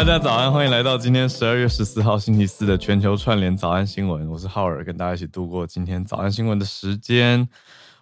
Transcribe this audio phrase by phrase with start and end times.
[0.00, 4.26] 大家早安，欢迎来到今天十二月十四号星期四的全球串联早安新闻。
[4.30, 7.46] 我是浩尔，跟大家一起度过今天早安新闻的时间。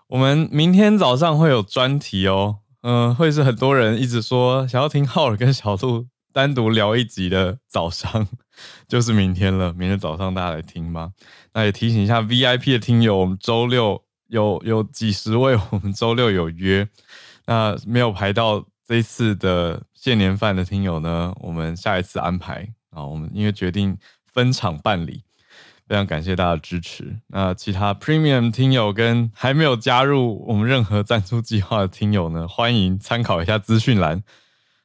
[0.06, 8.28] 我们明天早上会有专题哦，嗯、会是很多人一直说想要听浩尔跟小鹿单独聊一集的早上，
[8.86, 9.72] 就是明天了。
[9.72, 11.10] 明天早上大家来听吧。
[11.52, 16.88] 那也提醒一下 VIP 的听友，我们周六有有几十位，我们周六有约，
[17.46, 19.82] 那没有排到这一次的。
[20.00, 23.98] 谢年饭的听友呢，我们下一次安排啊，我们因为决定
[24.32, 25.24] 分场办理，
[25.88, 27.18] 非常感谢大家的支持。
[27.26, 34.22] 那其他 Premium 听友跟还没有加入我们任何赞助计划的听友呢，欢迎参考一下资讯栏。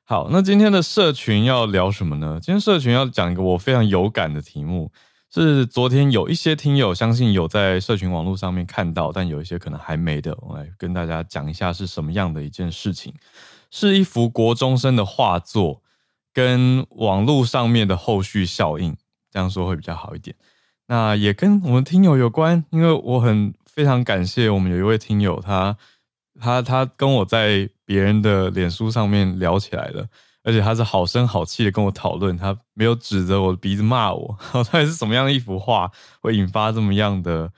[0.04, 2.40] 好，那今天的社群要聊什么呢？
[2.42, 4.92] 今天社群要讲一个我非常有感的题目，
[5.32, 13.14] 是昨天有一些听友相信有在社群网络上面看到，但有一些可能还没的，我来跟大家讲一下是什么样的一件事情。
[13.76, 15.82] 是一幅国中生的画作，
[16.32, 18.96] 跟网络上面的后续效应，
[19.32, 20.36] 这样说会比较好一点。
[20.86, 25.76] 那也跟我们听友有关，因为我很非常感谢我们有一位听友，他
[26.39, 30.08] 他他跟我在别人的脸书上面聊起来了，
[30.44, 34.38] 而且他是好声好气的跟我讨论，他没有指着我的鼻子骂我。
[34.54, 35.89] 到底是什么样的一幅画
[36.22, 37.52] 会引发这么样的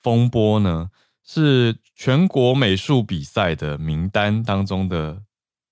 [0.00, 0.90] 风波呢？
[1.24, 5.22] 是全国美术比赛的名单当中的。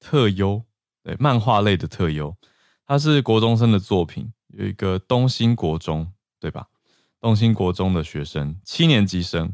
[0.08, 0.62] 特优，
[1.02, 2.36] 对，漫画类的特优，
[2.86, 6.68] 它是国中生的作品，有一个东兴国中，对吧？
[7.20, 9.52] 东兴国中的学生，七年级生，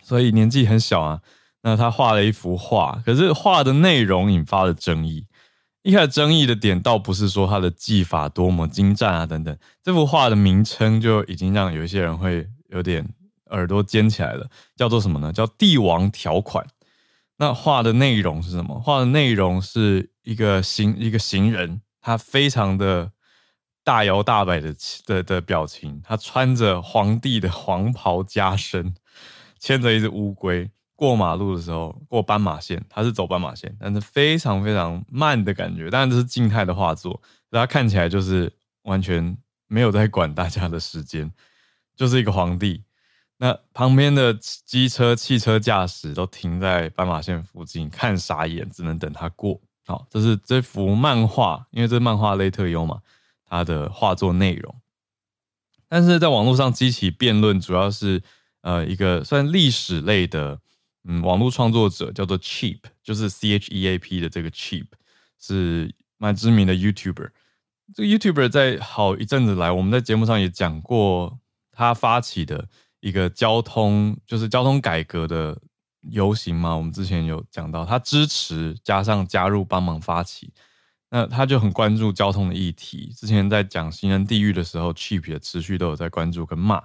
[0.00, 1.22] 所以年纪很小啊。
[1.62, 5.26] 那他画了一幅画，可是画的内容引发了争议。
[5.82, 13.04] 一开始争议的点倒不是说他的技法多么精湛啊等等，这幅画的名称就已经让有一些人会有点
[13.50, 15.32] 耳朵尖起来了，叫做什么呢？
[15.32, 16.64] 叫帝王条款。
[17.42, 18.78] 那画的内容是什么？
[18.78, 23.10] 画的内容是一个行一个行人，他非常的
[23.82, 24.72] 大摇大摆的
[25.04, 28.94] 的的表情，他穿着皇帝的黄袍加身，
[29.58, 35.90] 牵着一只乌龟过马路的时候，过斑马线，他是走斑马线，但是非常非常慢的感觉。
[35.90, 37.20] 当然这是静态的画作，
[37.50, 38.52] 他看起来就是
[38.82, 39.36] 完全
[39.66, 41.32] 没有在管大家的时间，
[41.96, 42.84] 就是一个皇帝。
[43.42, 49.60] 那旁边的机车、汽车驾驶都停在斑马线附近，看傻眼，只能等他过。
[49.84, 53.00] 好，这是这幅漫画，因为这漫画类特优嘛，
[53.44, 54.72] 它的画作内容。
[55.88, 58.22] 但是在网络上激起辩论，主要是
[58.60, 60.60] 呃一个算历史类的，
[61.02, 64.86] 嗯，网络创作者叫做 Cheap，就是 C H E A P 的这个 Cheap，
[65.40, 67.30] 是蛮知名的 YouTuber。
[67.92, 71.40] 这个 YouTuber 在好一阵子来，我们在节目上也讲过，
[71.72, 72.68] 他发起的。
[73.02, 75.60] 一个交通就是交通改革的
[76.10, 80.52] 游行嘛，我们之前有讲到，他支持加上加入帮忙发起，
[81.10, 83.12] 那他就很关注交通的议题。
[83.16, 86.84] 之前在讲行人地狱的时候，Cheap 也持续都有在关注跟骂。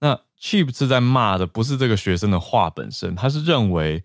[0.00, 4.04] 那 Cheap 是在骂的不是这个学生的话本身，他是认为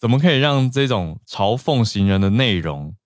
[0.00, 2.96] 怎么可以让这种嘲讽行人的内容。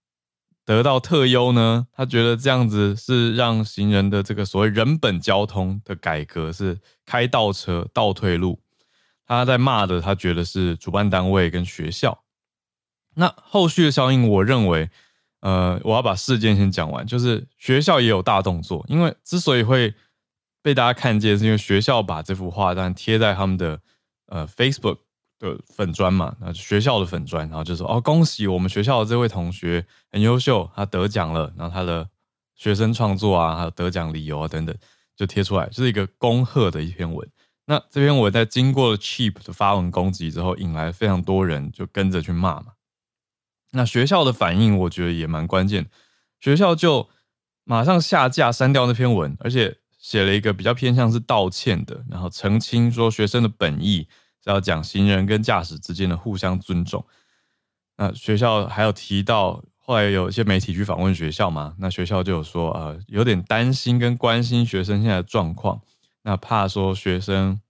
[0.68, 1.86] 得到特优呢？
[1.94, 8.60] 他觉得这样子是让行人的这个所谓人本交通的改革是开倒车、倒退路。
[9.26, 12.22] 他在骂的，他觉得是主办单位跟学校。
[13.14, 14.90] 那后续的效应，我认为，
[15.40, 19.94] 呃，我要把事件先讲完，就是学校也有大动作，因为之所以会
[20.60, 23.80] 被大家看见，是因为学校把这幅画单贴在他们的
[24.26, 24.98] 呃 Facebook。
[25.38, 32.08] 的粉砖嘛，那学校的粉砖，然后就说哦，恭喜我们学校的这位同学很优秀，他得奖了，然后他的
[32.54, 34.76] 学生创作啊，还有得奖理由啊等等，
[35.16, 37.28] 就贴出来，就是一个恭贺的一篇文。
[37.66, 42.72] 那这篇文在经过了 Cheap 的发文攻击之后，引来非常多人就跟着去骂嘛。
[43.72, 45.90] 那学校的反应，我觉得也蛮关键。
[46.40, 47.10] 学校就
[47.64, 54.08] 马上下架删掉那篇文，而且写了一个比较偏向是道歉的，然后澄清说学生的本意
[54.52, 57.04] 要讲行人跟驾驶之间的互相尊重。
[57.96, 65.80] 那学校还有提到，后来有一些媒体去访问学校嘛，那学校就有说，呃，有点担心跟关心学生现在的状况，
[66.22, 67.60] 那怕说学生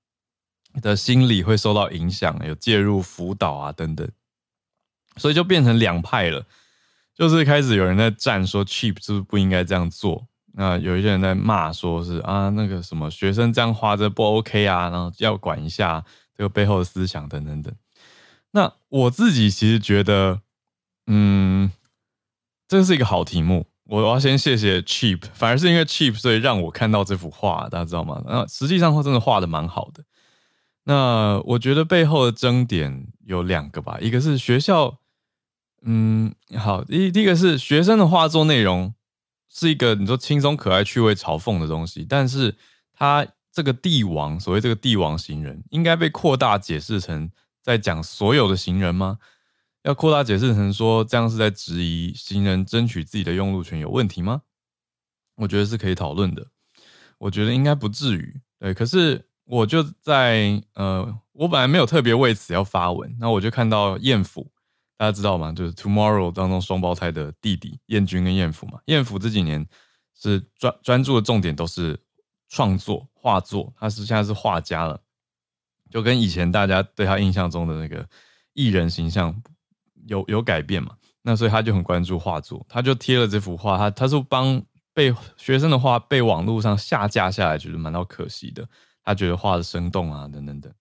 [0.83, 4.09] 的心理会受到影响，有介入辅导啊等等。
[5.17, 6.47] 所以就变成两派了，
[7.15, 10.29] 就是开始有人在站说 Cheap 是不是不应该这样做？
[10.53, 16.05] 那有一些人在骂说是啊那个什么学生这样画着不 OK 啊，然后要管一下
[16.39, 17.75] 这个背后的思想等等等。
[18.53, 20.41] 那我自己其实觉得，
[21.09, 21.71] 嗯，
[22.67, 23.67] 这是一个好题目。
[23.85, 28.23] 我要先谢谢 Cheap，反而是因为 Cheap 所以让我看到这幅画，大家知道吗？
[28.27, 30.05] 那实际上他真的画的蛮好的。
[30.85, 34.99] 那我觉得背后的争点有两个吧，一个是学校。
[35.83, 38.95] 嗯，好，第第一个是学生的画作内容
[39.49, 42.57] 是一个你说轻松可爱、趣味嘲讽的东西，但是
[42.93, 43.27] 他
[43.59, 47.29] 这个帝王，所谓这个帝王行人，应该被扩大解释成
[47.61, 49.19] 在讲所有的行人吗？
[49.83, 54.43] 要扩大解释成说这样是在质疑行人争取自己的用路权有问题吗？
[55.35, 56.47] 我觉得是可以讨论的，
[57.19, 58.41] 我觉得应该不至于。
[58.61, 64.49] 对，可是我就在呃，我本来没有特别为此要发文，那我就看到燕府。
[64.97, 65.51] 大家知道吗？
[65.51, 68.79] 就是《Tomorrow》当中双胞胎的弟弟燕君跟燕府嘛。
[68.85, 69.67] 燕府这几年
[70.17, 71.99] 是专专注的重点都是
[72.49, 75.01] 创作画作，他是现在是画家了，
[75.91, 78.07] 就跟以前大家对他印象中的那个
[78.55, 79.35] 艺人形象
[80.07, 80.97] 有有改变嘛。
[81.23, 84.63] 那所以他就很关注画作，他就贴了这幅画，他他是帮
[84.93, 88.67] 被学生的画被网络上下架下来，觉得蛮到可惜的。
[89.05, 90.73] 他觉得画的生动啊，等等等。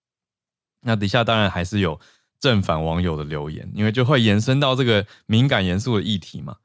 [0.81, 1.99] 那底下当然还是有。
[2.39, 6.55] 正反网友的留言，因为就会延伸到这个敏感严肃的议题嘛。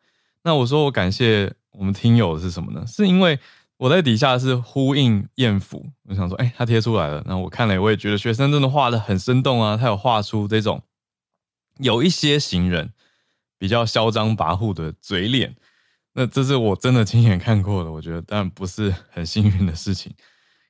[0.42, 2.86] 那我说我感谢我们听友的是什么呢？
[2.86, 3.40] 是因为
[3.82, 10.80] 我在底下是呼应艳福，我想说，哎、他贴出来了，然后我看了，我也觉得学生真的画得很生动啊，他有画出这种
[11.78, 12.92] 有一些行人
[13.58, 15.56] 比较嚣张跋扈的嘴脸，
[16.12, 20.14] 那这是我真的亲眼看过的，我觉得当然不是很幸运的事情。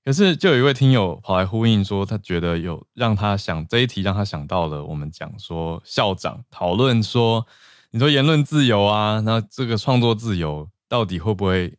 [0.03, 7.47] 可是，就有一位听友跑来呼应说，他觉得有让他想这一题，让他想到了我们讲说校长讨论说，
[7.91, 11.77] 你说言论自由啊，那这个创作自由到底会不会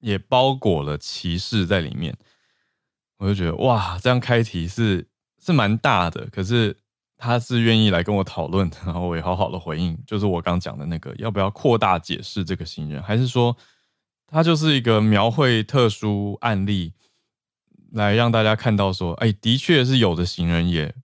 [0.00, 2.16] 也包裹了歧视在里面？
[3.18, 5.06] 我就觉得哇，这样开题是
[5.40, 6.26] 是蛮大的。
[6.32, 6.76] 可是
[7.16, 13.56] 他是愿意来跟我讨论，然后我也好好的回应，就是我刚讲的那个，要不要扩大解释这个行人，还是说
[14.26, 16.92] 他就是一个描绘特殊案例？
[17.92, 20.94] 来让大家看到说，哎，的确是有的行人也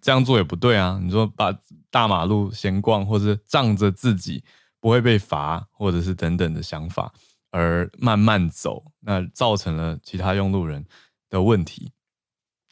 [0.00, 1.00] 这样做也不对啊。
[1.02, 1.52] 你说把
[1.90, 4.44] 大马路闲逛，或者仗着自己
[4.78, 7.12] 不会被罚，或者是等等的想法
[7.50, 10.84] 而慢慢走，那造成了其他用路人
[11.28, 11.92] 的问题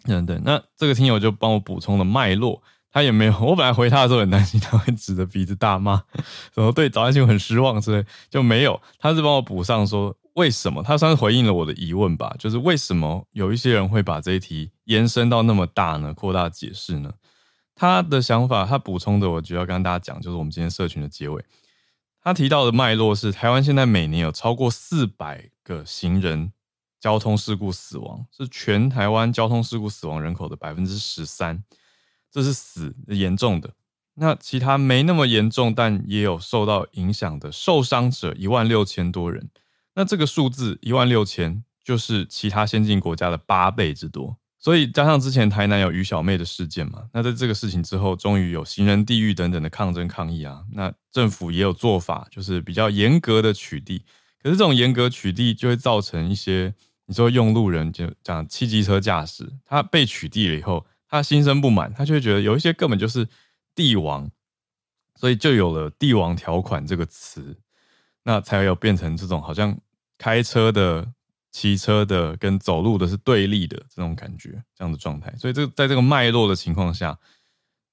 [0.04, 0.40] 等等。
[0.44, 3.32] 那这个听友就帮我补充了脉络，他也没有。
[3.40, 6.02] 我本来回他的时候很担心他会指着鼻子大骂，
[6.54, 8.80] 什么对早安新闻很失望之类，就没有。
[8.98, 10.16] 他是帮我补上说。
[10.34, 10.84] 为什么？
[10.84, 16.14] 他算是回应了我的疑问吧，就是为什么有一些人会把这一题延伸到那么大呢？
[16.14, 17.12] 扩大解释呢？
[17.74, 21.44] 他的想法，他补充的，我就要跟大家讲，就是我们今天社群的结尾，
[22.28, 26.52] 他提到的脉络是，台湾现在每年有超过四百个行人
[27.00, 31.64] 交通事故死亡，是全台湾交通事故死亡人口的百分之十三，
[32.30, 33.72] 这是死严重的。
[34.16, 39.48] 那其他没那么严重，但也有受到影响的受伤者一万六千多人。
[39.94, 44.36] 那这个数字一万六千，就是其他先进国家的八倍之多。
[44.58, 50.64] 所以加上之前台南有于小妹的事件嘛，那在这个事情之后，终于有行人地狱等等的抗争抗议啊。
[50.72, 54.00] 那政府也有做法，就是比较严格的取缔。
[54.42, 56.74] 可是这种严格取缔就会造成一些，
[57.06, 63.28] 你说用路人就讲汽机车驾驶，他被取缔了以后，他心生不满，他就会觉得有一些根本就是
[63.74, 64.28] 帝王，
[65.14, 67.56] 所以就有了“帝王条款”这个词，
[68.24, 69.78] 那才有变成这种好像。
[70.20, 71.06] 开车的、
[71.50, 75.34] 骑车的跟走路的是对立的这种感觉，这样的状态。
[75.36, 77.18] 所以，这在这个脉络的情况下，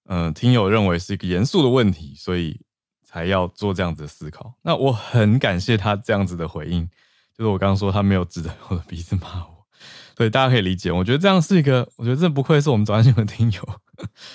[0.08, 2.60] 嗯、听友认为是一个严肃的问题，所以
[3.04, 4.54] 才要做这样子的思考。
[4.62, 6.88] 那我很感谢他这样子的回应，
[7.38, 9.66] 就是我刚刚说他没有指着我的鼻子骂我，
[10.18, 10.92] 所以大家可以理解。
[10.92, 13.82] 我觉得这样是一个，我觉得这不愧是我们早安新闻听友，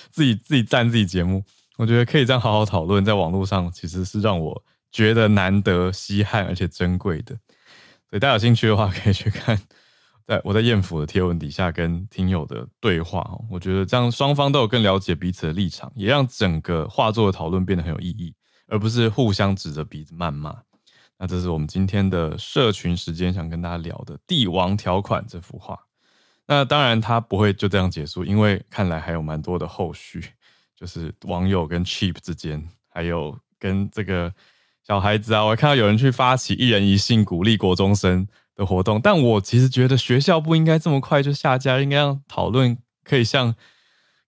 [0.09, 1.43] 自己自己赞自己节目，
[1.77, 7.37] 我觉得可以这样好好讨论，在网络上其实是让我觉得难得稀罕而且珍贵的。
[8.11, 9.57] 所以大家有兴趣的话， 可以去看，
[10.27, 18.35] 在我在艳福的贴文底下跟听友的对话，我觉得这样双方都有更了解彼此的立场，也让整个画作的讨论变得很有意义，
[18.67, 20.61] 而不是互相指着鼻子谩骂。
[21.17, 25.79] 那这是我们今天的社群时间想跟大家聊的《帝王条款》这幅画。
[26.47, 30.21] 那当然它不会就这样结束，因为看来还有蛮多的后续，
[30.75, 34.33] 就是网友跟 Cheap 之间，还有跟这个
[34.91, 43.55] 小孩子啊，我看到有人去发起一人一信鼓励国中生的活动，但我其实觉得学校不应该这么快就下架，应该让讨论可以像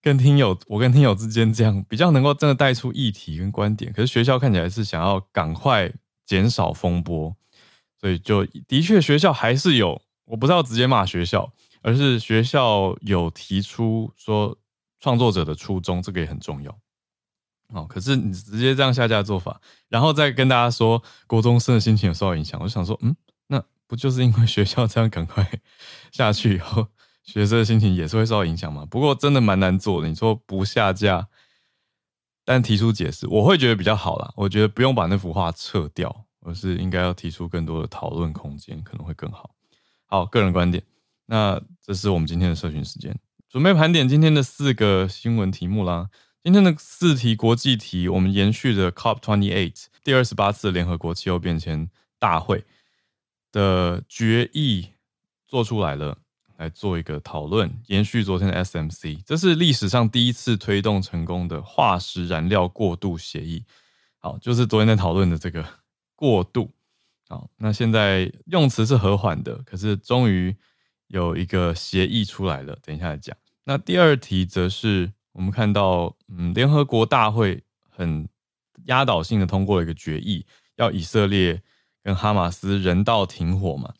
[0.00, 3.92] 跟听友，我跟听友之间这样，比较能够真的带出议题跟观点。
[3.92, 5.92] 可是学校看起来是想要赶快。
[6.26, 7.36] 减少风波，
[8.00, 11.52] 所以就的确学校还是有，我不知道直接骂学校，
[11.82, 14.56] 而是学校有提出说
[15.00, 16.74] 创作者的初衷，这个也很重要。
[17.74, 23.14] 哦，可是你直接这样下架做法，然后再跟大家说国中生的心情有受到影响，我就想说，嗯，
[23.48, 25.46] 那不就是因为学校这样赶快
[26.12, 26.86] 下去以后，
[27.24, 28.86] 学生的心情也是会受到影响吗？
[28.88, 31.28] 不过真的蛮难做的，你说不下架。
[32.46, 34.30] 但提出解释，我会觉得比较好啦。
[34.36, 39.54] 我觉得不用把那幅画撤掉，而是应该要提出更多的讨论空间，可能会更好。
[40.04, 40.84] 好，个人观点。
[41.24, 46.10] 那这是我们今天的社群时间，准备盘点今天的四个新闻题目啦。
[46.44, 52.66] 今天的四题国际题，我们延续的 COP28 第二十八次联合国气候变迁大会
[53.50, 54.90] 的决议
[55.48, 56.18] 做出来了。
[56.58, 63.64] 来做一个讨论，延续昨天的 SMC，这是历史上第一次推动成功的化石燃料过渡协议。
[64.18, 65.66] 好，就是昨天在讨论的这个
[66.14, 66.70] 过渡。
[67.26, 70.54] 好，那现在用词是和缓的，可是终于
[71.08, 72.78] 有一个协议出来了。
[72.82, 73.34] 等一下来讲。
[73.64, 78.26] 那第二题则是我们看到，嗯，联合国大会很
[78.86, 81.62] 压倒性的通过了一个决议，要以色列
[82.02, 83.92] 跟哈马斯人道停火嘛。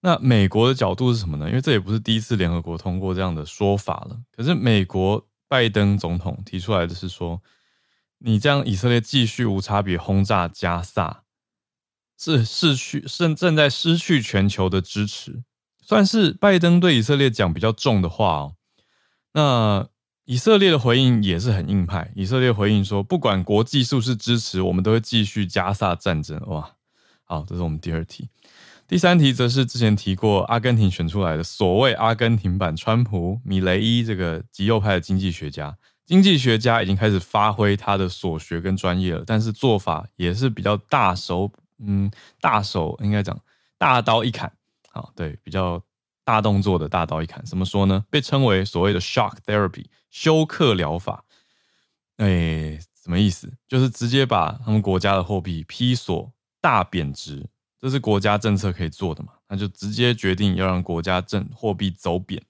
[0.00, 1.48] 那美国的角度是什么呢？
[1.48, 4.18] 因为这也不是第一次联合国通过这样的说法了。
[4.34, 7.42] 可是美国拜登总统提出来的是说，
[8.18, 11.24] 你这样以色列继续无差别轰炸加萨，
[12.16, 15.42] 是失去，正正在失去全球的支持，
[15.82, 18.54] 算是拜登对以色列讲比较重的话哦。
[19.32, 19.88] 那
[20.28, 26.38] 以色列的回应也是很硬派，以色列回应说，不管国际是不是支持，我们都会继续加萨战争。
[26.48, 26.70] 哇，
[27.24, 28.28] 好，这是我们第二题。
[28.86, 43.40] 第三题则是之前提过，阿根廷选出来的所谓阿根廷版川普米雷伊这个极右派的经济学家，经济学家已经开始发挥他的所学跟专业了，但是做法也是比较大手，嗯，大手应该讲
[43.78, 44.52] 大刀一砍，
[44.90, 45.82] 好，对，比较
[46.28, 48.04] 大动作的大刀一砍，怎么说呢？
[48.10, 51.24] 被称为所谓的 shock therapy 休克疗法，
[52.18, 53.50] 哎，什么意思？
[53.66, 56.30] 就是直接把他们国家的货币批索
[56.60, 57.48] 大贬值。
[57.80, 59.32] 这是国家政策可以做的嘛？
[59.48, 62.42] 那就直接决定要让国家政货币走贬。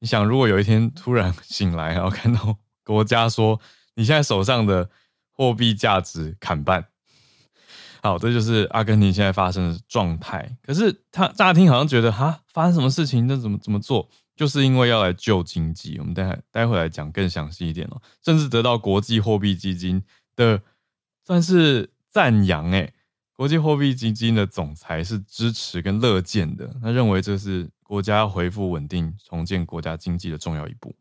[0.00, 3.60] 你想，如果有一天突然醒来，然后看到国家说
[3.94, 4.90] 你现在手上的
[5.30, 6.84] 货币价值砍半，
[8.02, 10.56] 好，这就是阿根廷现在发生的状态。
[10.60, 13.28] 可是他乍听好像觉得哈，发生什么事情？
[13.28, 14.08] 那怎么怎么做？
[14.34, 15.96] 就是因为要来救经济。
[16.00, 18.02] 我们待会待会来讲更详细一点哦。
[18.24, 20.02] 甚至得到国际货币基金
[20.34, 20.60] 的
[21.24, 22.92] 算是赞扬诶。
[23.34, 30.94] 国际货币基金的总裁是支持跟乐见的，他认为这是国家要恢复稳定、重建国家经济的重要一步。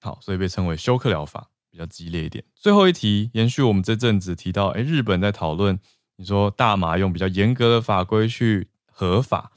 [0.00, 2.44] 好，所以被称为休克疗法，比较激烈一点。
[2.54, 5.78] 最后一题，延续我们这阵子提到，哎，日本在讨论，
[6.22, 9.50] 你说大麻用比较严格的法规去合法，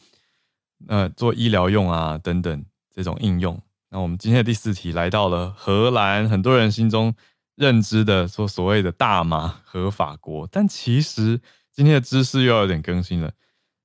[0.87, 3.61] 呃，做医疗用啊等等这种应用。
[3.91, 7.13] 那我们今天的第四题来到了荷兰，很多人心中
[7.53, 11.39] 认知的说所谓的大麻合法国，但其实。
[11.77, 13.33] 今天的知识又有点更新了。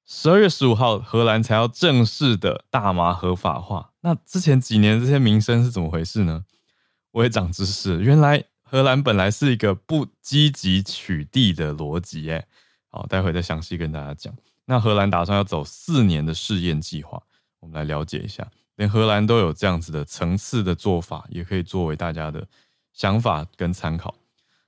[0.06, 3.90] 十二月十五号，荷兰才要正式的大麻合法化。
[4.02, 6.44] 那之前几年这些名声是怎么回事呢？
[7.10, 12.30] 我也长知识，原来荷兰本来是一个不积极取缔的逻辑。
[12.30, 12.46] 哎，
[12.90, 14.35] 好，待会再详细跟大家讲。
[14.66, 17.23] 那荷兰打算要走四年的试验计划，
[17.61, 18.47] 我们来了解一下。
[18.76, 22.47] 连荷兰都有这样子的层次的做法，也可以作为大家的
[22.92, 24.14] 想法跟参考。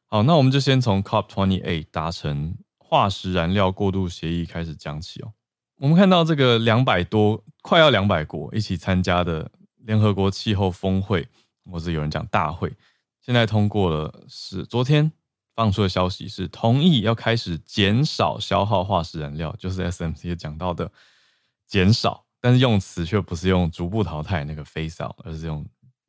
[0.07, 2.57] 好，那我们就先从 COP28 达成。
[2.93, 5.33] 化石燃料过渡协议开始讲起哦。
[5.79, 11.27] 我们看到这个两百多，快要两百国一起参加的联合国气候峰会，
[11.71, 12.71] 或者有人讲大会，
[13.23, 15.11] 现在通过了，是昨天
[15.55, 20.91] 放出的消息是同意要开始减少消耗化石燃料，就是 SMC 讲到的
[21.67, 25.67] 减少，但是用词却不是用逐步淘汰那个 phase out，而是用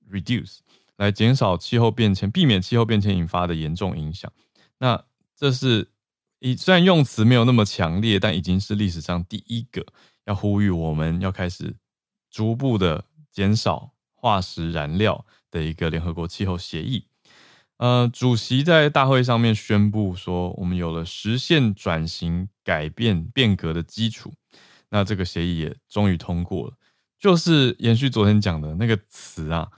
[0.09, 0.59] reduce
[0.97, 4.31] 来减少气候变迁，避免气候变迁引发的严重影响。
[4.79, 5.03] 那
[5.35, 5.89] 这是。
[6.57, 9.85] 虽然用词没有那么强烈，但已经是历史上第一个
[10.25, 11.73] 要呼吁我们要开始
[12.29, 17.05] 逐步的减少化石燃料的一个联合国气候协议。
[17.83, 24.33] 呃，主席在大会上面宣布说，我们有了实现转型、改变、变革的基础。
[24.91, 26.77] 那这个协议也终于通过了。
[27.19, 29.69] 就是延续昨天讲的那个词啊，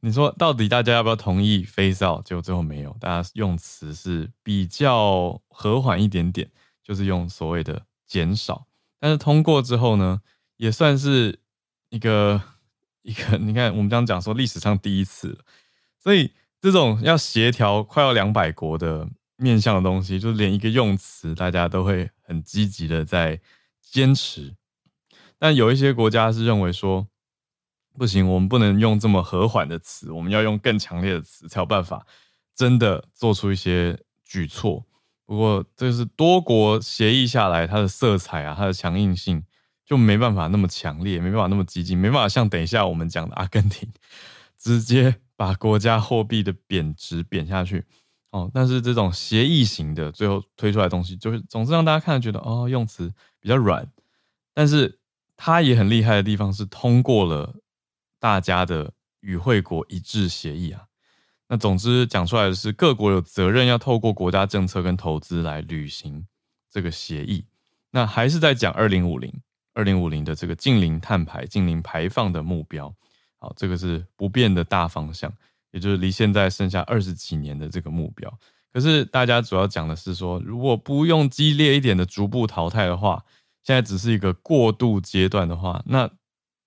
[0.00, 2.24] 你说到底大家要不要同意 phase out？
[2.24, 6.50] 结果最后没有，大家用词是比较和缓一点点，
[6.82, 8.66] 就是用所谓的减少。
[8.98, 10.22] 但是通过之后呢，
[10.56, 11.38] 也算是
[11.90, 12.40] 一个
[13.02, 15.38] 一个，你看我们这样讲说历史上第一次，
[15.98, 16.30] 所以。
[16.62, 23.40] 这种要协调快要两百国的面向的东西，就连一个用词，大家都会很积极的在
[23.80, 24.54] 坚持。
[25.40, 27.08] 但有一些国家是认为说，
[27.98, 32.06] 不行，我们不能用这么和缓的词，我们要用更强烈的词，才有办法
[32.54, 34.86] 真的做出一些举措。
[35.26, 39.42] 不过，这是多国协议下来，它的色彩啊，它的强硬性
[39.84, 43.92] 就没办法那么强烈，没办法那么激进，没办法像等一下我们讲的阿根廷
[44.56, 45.21] 直接。
[45.36, 47.84] 把国家货币的贬值贬下去，
[48.30, 53.90] 哦，但是这种协议型的最后推出来的东西，就是总是让大家看觉得哦，用词比较软，
[54.54, 54.98] 但是
[55.36, 57.56] 它也很厉害的地方是通过了
[58.20, 60.84] 大家的与会国一致协议啊。
[61.48, 66.26] 那总之讲出来的是各国有责任要透过国家政策跟投资来履行
[66.70, 67.44] 这个协议。
[67.90, 69.30] 那还是在讲二零五零
[69.74, 72.94] 二零五零的这个近零碳排、近零排放的目标。
[73.42, 75.28] 好，这个是不变的大方向，
[75.72, 78.32] 也就是离现在剩下二十几年的这个目标。
[78.72, 83.24] 可是大家主要讲的是说，如果不用激烈一点的逐步淘汰的话，
[83.64, 86.08] 现在只是一个过渡阶段的话，那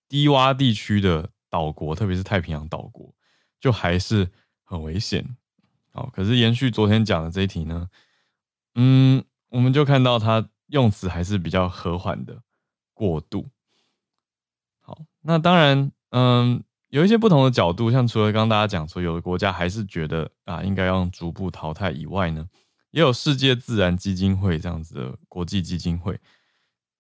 [0.10, 3.16] 低洼地区的岛国，特别是太平洋岛国，
[3.62, 4.30] 就还是
[4.66, 5.26] 很危险。
[5.94, 7.88] 好，可是延续昨天讲的这一题呢，
[8.74, 12.42] 嗯，我们就看到它用词还是比较和缓的
[12.94, 13.48] 过渡。
[14.82, 15.90] 好，那当然。
[16.18, 22.48] 嗯，有一些不同的角度，像除了刚刚大家讲说，有的国家还是觉得啊，应该要逐步淘汰以外呢，
[22.92, 26.18] 也有世界自然基金会这样子的国际基金会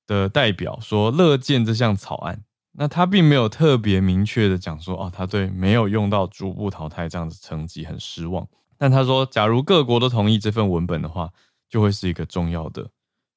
[0.05, 2.43] 的代表说乐见这项草案。
[2.73, 8.45] 那他并没有特别明确的讲说，哦，他对没有用到逐步淘汰这样子成绩很失望。
[8.77, 11.31] 但他说，假如各国都同意这份文本的话，
[11.69, 12.89] 就会是一个重要的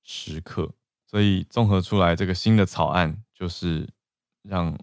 [0.02, 0.72] 时刻。
[1.06, 3.88] 所以综合出来，这个新的草案就是
[4.42, 4.76] 让。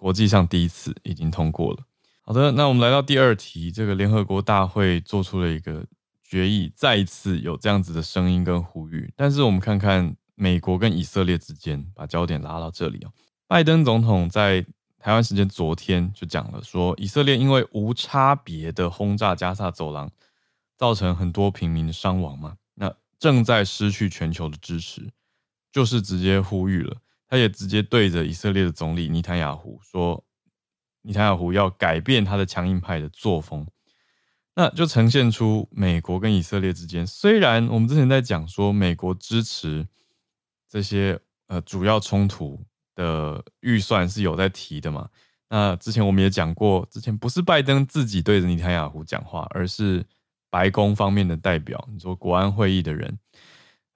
[0.00, 1.80] 国际上第一次已经通过了。
[2.22, 5.84] 好的，那我们来到第二题，这个联合国大会做出了一个
[6.22, 9.12] 决议，再一次有这样子的声音跟呼吁。
[9.14, 13.12] 但是我们看看美国跟以色列之间，把焦点拉到这里哦。
[13.46, 14.64] 拜登总统在
[14.98, 20.10] 台湾时间昨天就讲了，说以色列因为无差别的轰炸加萨走廊，
[20.78, 25.10] 造成很多平民的伤亡嘛，那正在失去全球的支持，
[25.70, 26.96] 就是直接呼吁了。
[27.30, 30.24] 他也直接对着以色列的总理尼坦雅胡说
[31.02, 33.64] ：“尼坦雅胡要改变他的强硬派的作风。”
[34.56, 39.86] 那就呈现出美国跟以色列之间，虽然我们之前在讲说美国支持
[40.68, 42.60] 这些呃主要冲突
[42.96, 45.08] 的预算是有在提的嘛。
[45.48, 50.04] 那之前我们也讲过，之前不是拜登自己对着尼坦雅胡讲话，而是
[50.50, 53.16] 白宫方面的代表，你说国安会议的人。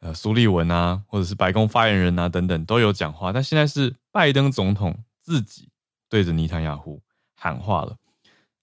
[0.05, 3.33] 呃，苏利文啊，或者是白宫发言人啊，等等都有讲话。
[3.33, 5.71] 但现在是拜登总统自己
[6.11, 7.01] 对着尼坦雅胡
[7.35, 7.97] 喊话了。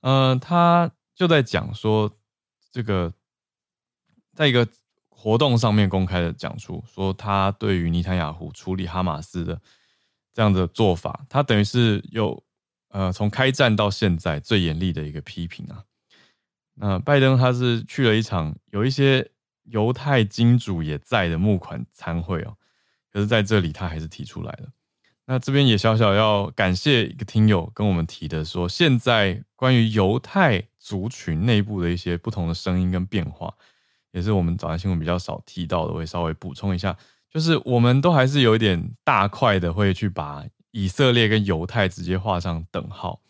[0.01, 2.15] 呃，他就在讲说，
[2.71, 3.11] 这个
[4.35, 4.67] 在一个
[5.09, 9.59] 活动上面公开的讲出，说他对于尼坦雅胡处理哈马斯的
[10.35, 12.43] 这样的做法，他等于是有
[12.89, 15.83] 呃从开战到现在最严厉的一个批评啊。
[16.75, 19.31] 那拜登他是去了一场有一些。
[19.71, 22.55] 犹太金主也在的募款参会哦，
[23.11, 24.69] 可是在这里他还是提出来了。
[25.25, 33.53] 那这边也小小要感谢一个听友跟我们提的说，现在关于犹太族群内部的一些不同的声音跟变化，
[34.11, 36.97] 也是我们早安新闻比较少提到的，我会稍微补充一下。
[37.29, 43.21] 就是我们都还是有一点大块的会去把以色列跟犹太直接画上等号，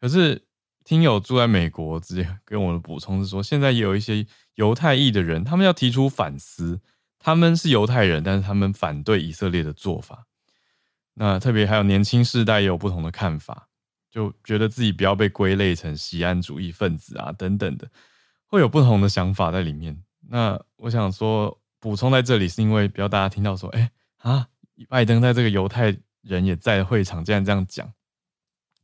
[0.00, 0.45] 可是。
[0.86, 6.80] 听友住在美国，直接跟我的补充是说，现在也有一些犹太裔的人，他们要提出反思。
[7.18, 10.26] 他们是犹太人，但是他们反对以色列的做法。
[11.14, 13.66] 那特别还有年轻世代也有不同的看法，
[14.12, 17.90] 就觉得自己不要被归类成西安主义分子啊等等的，
[18.46, 20.00] 会有不同的想法在里面。
[20.28, 24.46] 那我想说，补充在这里是因为不要大家听到说，哎啊，
[24.88, 27.92] 拜登在这个犹太人也在会场，竟然这样讲，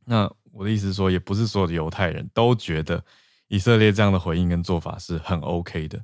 [0.03, 0.29] 那。
[0.53, 3.03] 我的意思是说，也不是所有的犹太人都觉得
[3.47, 5.99] 以色列这样的回应跟做法是很 OK 的，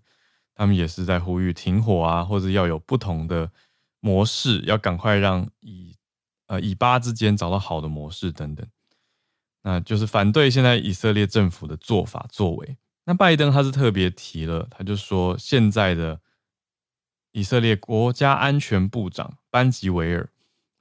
[0.56, 3.52] 他们也是在呼吁停火啊，或者要有不同的
[4.00, 5.96] 模式，要赶快让以
[6.48, 8.68] 呃以巴之间找到好的模式等等，
[9.62, 12.78] 那就是反对现在以色列政府的做法作为。
[13.06, 16.20] 那拜登他是特别提了，他就说现在的
[17.32, 20.30] 以色列国家安全部长班吉维尔，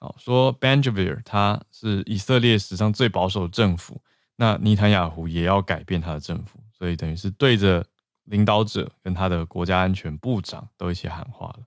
[0.01, 4.01] 哦，说 Ban-Gvir 他是以色列史上最保守的政府，
[4.37, 7.85] 那尼坦雅胡也要改变他的政府，所以等于是对着
[8.25, 11.65] 领导者跟他的国家安全部长都一起喊话了。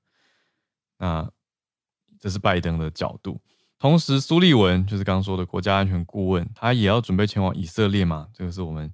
[0.98, 1.30] 那
[2.20, 3.42] 这是拜登的角度，
[3.78, 8.30] 同时苏利文就是刚刚说的国家安全顾问，他也要准备前往以色列嘛？
[8.34, 8.94] 这个是我们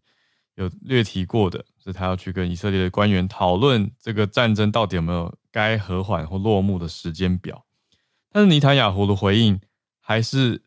[0.56, 7.67] 有略提过的，是他要去跟以色列的官员讨论这个战争到底有没有该和缓或落幕的时间表。
[8.38, 9.60] 但是尼坦雅胡的回应
[10.00, 10.62] 还是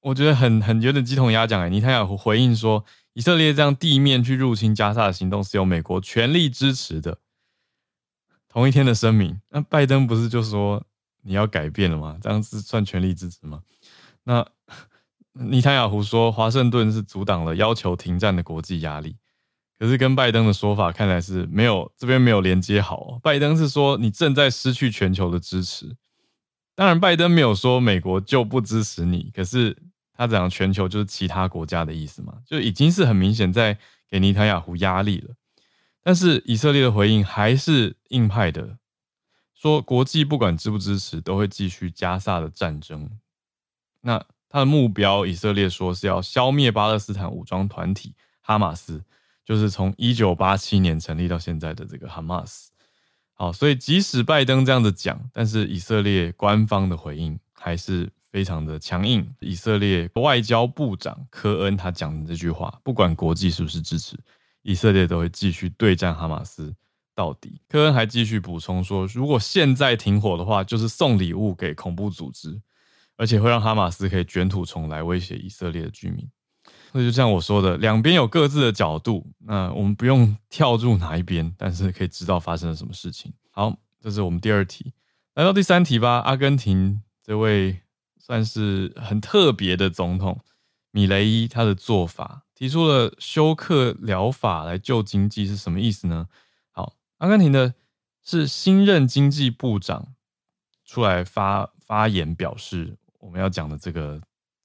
[0.00, 7.18] 我觉得很很有点鸡同鸭讲哎，尼坦雅胡回应说，以色列这样地面去入侵加沙的行动是由美国全力支持的。
[8.48, 10.84] 同一天的声明，那拜登不是就说
[11.22, 12.18] 你要改变了吗？
[12.20, 13.60] 这样子算全力支持吗？
[14.24, 14.44] 那
[15.34, 19.14] 尼坦雅胡说华盛顿是阻挡了要求停战的国际压力，
[19.78, 23.20] 可是跟拜登的说法看来是没有，这边没有连接好哦。
[23.22, 25.96] 拜登是说你正在失去全球的支持，
[26.74, 29.76] 当然拜登没有说美国就不支持你，可是
[30.14, 33.76] 他讲全球就是其他国家的意思嘛，就已经是很明显在
[34.08, 35.34] 给尼塔雅胡压力了。
[36.02, 38.78] 但是以色列的回应还是硬派的，
[39.54, 43.10] 说国际不管支不支持，都会继续加萨的战争。
[44.00, 49.04] 那他的目标，以色列说是要消灭巴勒斯坦武装团体哈马斯，
[49.44, 52.70] 就是从一九八七年成立到现在的这个哈马斯。
[53.40, 59.26] 好，所以即使拜登这样子讲，但是以色列官方的回应还是非常的强硬。
[59.40, 64.14] 以色列外交部长科恩他讲的这句话，不管国际是不是支持。
[64.60, 66.74] 以色列都会继续对战哈马斯
[67.14, 67.58] 到底。
[67.66, 72.60] 科恩还继续补充说，如果现在停火的话，就是送礼物给恐怖组织，
[73.16, 76.28] 而且会让哈马斯可以卷土重来，威胁以色列的居民。
[76.90, 83.32] 所以就像我说的，两边有各自的角度，那我们不用跳入哪一边，但是可以知道发生了什么事情。
[83.50, 84.92] 好，这是我们第二题，
[85.34, 86.18] 来到第三题吧。
[86.20, 87.80] 阿根廷这位
[88.18, 90.40] 算是很特别的总统
[90.90, 92.44] 米雷伊，他的做法。
[92.54, 96.26] 提出了休克疗法来救经济是什么意思呢？
[96.72, 97.72] 好，阿根廷的
[98.22, 100.08] 是新任经济部长
[100.84, 104.20] 出来发发言，表示我们要讲的这个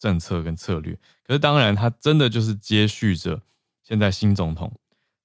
[0.06, 0.94] 政策跟策略。
[1.26, 3.42] 可是当然，他真的就是接续着
[3.82, 4.72] 现在新总统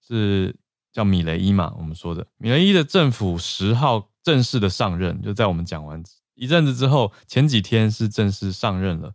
[0.01, 0.57] 是
[0.91, 1.75] 叫米雷伊嘛？
[1.77, 6.03] 我们说的米雷伊的政府十号正式的上任，就在我们讲完
[6.35, 9.13] 一阵子之后，前几天是正式上任了。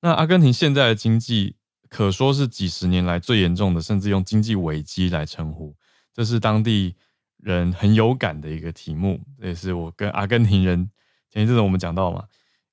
[0.00, 1.54] 那阿根廷现在的经济。
[1.90, 5.76] 可说是几十年来最严重的，甚至用经济危机来称呼，
[6.12, 6.96] 这是当地
[7.36, 9.20] 人很有感的一个题目。
[9.38, 10.90] 这也是我跟阿根廷人
[11.30, 12.24] 前一阵子我们讲到嘛，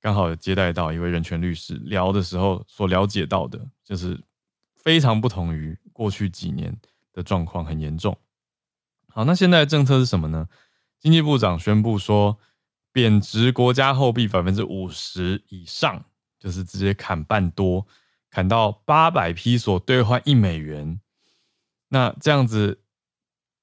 [0.02, 4.20] 刚好有接待到一位人权律师聊的时候所了解到的，就是
[4.76, 6.76] 非常不同于过去几年
[7.14, 8.18] 的状况，很严重。
[9.08, 10.50] 好，那现在的政策是什么呢？
[11.00, 12.38] 经济部长宣布说，
[12.92, 16.04] 贬值国家货币百分之五十以上，
[16.40, 17.86] 就是直接砍半多。
[18.30, 21.02] 砍到八百批所兑换一美元，
[21.90, 22.80] 那这样子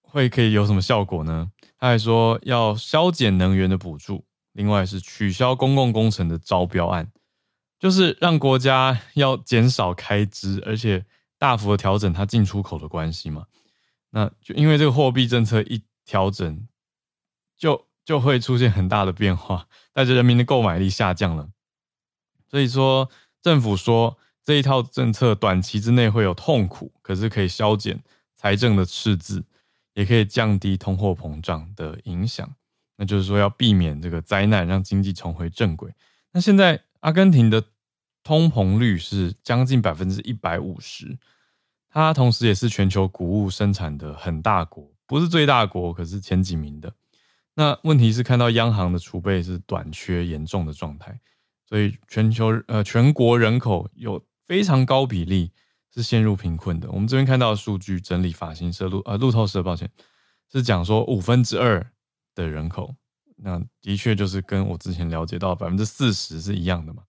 [0.02, 1.50] 会可以有什么效果呢？
[1.78, 4.26] 他还说要削减能源的补助，
[4.58, 7.10] 另外是取消公共工程的招标案，
[7.78, 11.06] 就是让国家要减少开支，而且
[11.38, 13.46] 大幅的调整它进出口的关系嘛。
[14.10, 16.66] 那就因为这个货币政策一调整，
[17.56, 21.48] 就就会出现很大的变化，带着人民的购买力下降了。
[22.50, 23.08] 所以说
[23.40, 24.18] 政府说。
[24.48, 28.02] 这一套政策短期之内会有痛苦，可是可以削减
[28.34, 29.44] 财政的赤字，
[29.92, 32.50] 也可以降低通货膨胀的影响。
[32.98, 35.90] 那就是说要避免这个灾难，让经济重回正轨。
[36.32, 37.64] 那现在阿根廷的
[38.22, 41.16] 通膨率是将近百分之一百五十，
[41.88, 46.92] 它同时也是全球谷物生产的很大国，不是最大国，可是前几名的。
[47.54, 51.18] 那问题是看到央行的储备是短缺严重的状态，
[51.66, 54.22] 所以全球呃全国人口有。
[54.48, 55.52] 非常高比例
[55.94, 56.90] 是陷入贫困的。
[56.90, 59.90] 我们这边看到数据整理，法新社路呃路透社，抱歉，
[60.50, 61.92] 是讲说五分之二
[62.42, 62.94] 的人口，
[63.36, 67.02] 那的确就是跟我之前了解到百分之四十是一样的嘛。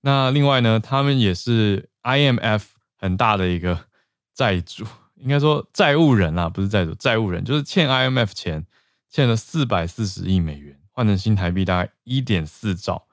[0.00, 2.62] 那另外呢，他们也是 IMF
[2.96, 3.86] 很大的一个
[4.34, 4.84] 债主，
[5.16, 8.66] 应该说债务人啊，不是债主，债务人就是欠 IMF 钱，
[9.08, 13.06] 欠了四百四十亿美元，换成新台币大概一点四兆。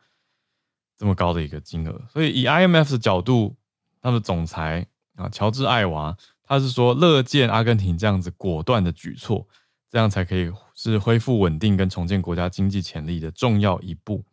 [0.97, 3.55] 这么高的一个金额，所以以 IMF 的角度，
[4.01, 9.47] 他们总裁啊，乔治艾娃，他是说乐见阿根廷这样子果断的举措，
[9.89, 14.23] 这样才可以是恢复稳定跟重建国家经济潜力的重要一步。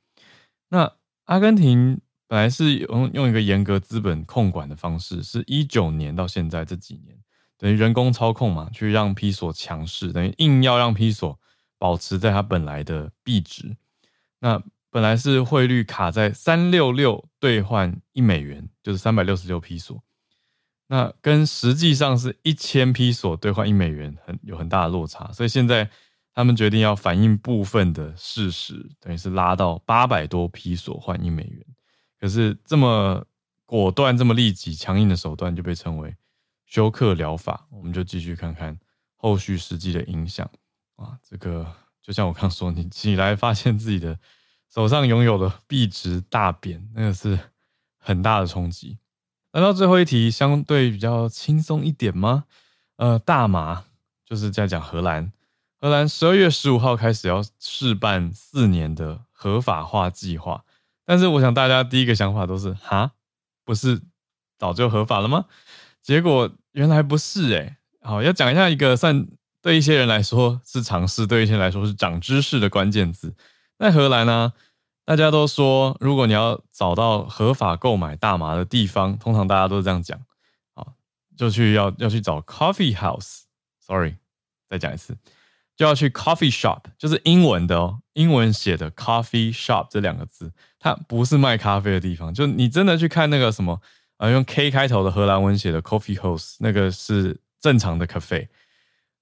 [0.68, 0.92] 那
[1.24, 7.16] 阿根廷本来是用用一个严格资本控管的方式，是一九年到现在这几年，
[7.56, 11.38] 等于人工操控嘛，去让披索强势，等于硬要让披索
[11.78, 13.76] 保持在它本来的币值。
[14.40, 20.02] 那本来是汇率卡在三六六兑换一美元，就是三百六十六披索，
[20.86, 25.90] 那跟实际上是一千批索兑换一美元，很有很大的落差，所以现在。
[26.36, 31.64] 他们决定要反映部分的事实，等于是拉到八百多批索换一美元。
[32.18, 33.24] 可是这么
[33.64, 36.12] 果断、这么立即、强硬的手段就被称为
[36.66, 37.68] 休克疗法。
[37.70, 38.76] 我们就继续看看
[39.14, 40.50] 后续实际的影响。
[40.96, 41.64] 啊，这个
[42.02, 44.18] 就像我刚说，你起来发现自己的
[44.68, 47.38] 手上拥有的币值大贬，那个是
[47.96, 48.98] 很大的冲击。
[49.54, 52.42] 来到最后一题，相对比较轻松一点吗？
[52.96, 53.84] 呃，大麻
[54.26, 55.30] 就是在讲荷兰。
[55.80, 60.64] 荷兰十二月十五号开始要试办四年的合法化计划，
[61.06, 63.12] 但是我想大家第一个想法都是哈，
[63.64, 64.02] 不是
[64.58, 65.44] 早就合法了吗？
[66.02, 69.24] 结果原来不是诶、好，要讲一下一个算
[69.62, 73.32] 对一些人来说是尝试，对一些人来说是长知识的关键字。
[73.78, 74.52] 在荷兰呢、
[75.04, 80.18] 大家都说，如果你要找到合法购买大麻的地方，通常大家都是这样讲，
[80.74, 80.86] 啊，
[81.36, 83.42] 就去要要去找 coffee house。
[83.80, 84.16] Sorry，
[84.68, 85.16] 再讲一次。
[85.76, 92.32] 就要去 coffee shop，就是英文的哦，英文写的 coffee shop 这两个字，它不是卖咖啡的地方。
[92.32, 93.80] 就你真的去看那个什么，
[94.18, 98.46] 啊，用 K 开头的荷兰文写的 coffee house，那个是正常的 cafe，。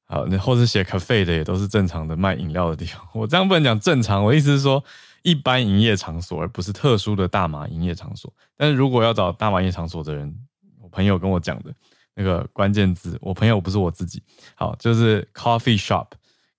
[0.04, 3.00] 好，那或者写咖啡的也都是正常的卖饮料的地方。
[3.14, 4.84] 我这样不能讲正常，我意思是说
[5.22, 8.32] 一般营业场所，而不是特殊的大麻营业场所。
[8.56, 10.37] 但是如果要找大麻营业场所的人，
[10.80, 11.74] 我朋友跟我讲的
[12.14, 14.22] 那个关键字，我朋友不是我自己，
[14.54, 16.06] 好，就是 coffee shop。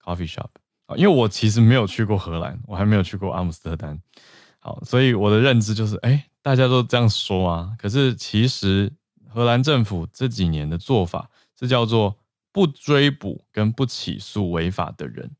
[0.05, 0.49] Coffee shop
[0.87, 3.97] 啊，因为我其实没有去过荷兰，我还没有去过阿姆斯特丹，
[4.59, 7.71] 好，所以我的认知就是，哎、大家都这样说啊。
[7.79, 8.91] 可是其实
[9.29, 12.13] 荷兰政府这几年的做法是叫做
[12.51, 15.31] 不追捕跟不起诉违法的人，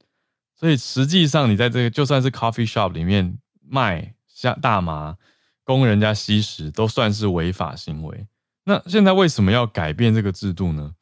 [0.64, 5.18] 所以实际上你在这个就算是 coffee shop 里面卖下大麻
[5.66, 8.26] 供人家吸食，都算是违法行为。
[8.64, 10.94] 那现在为什么要改变这个制度呢？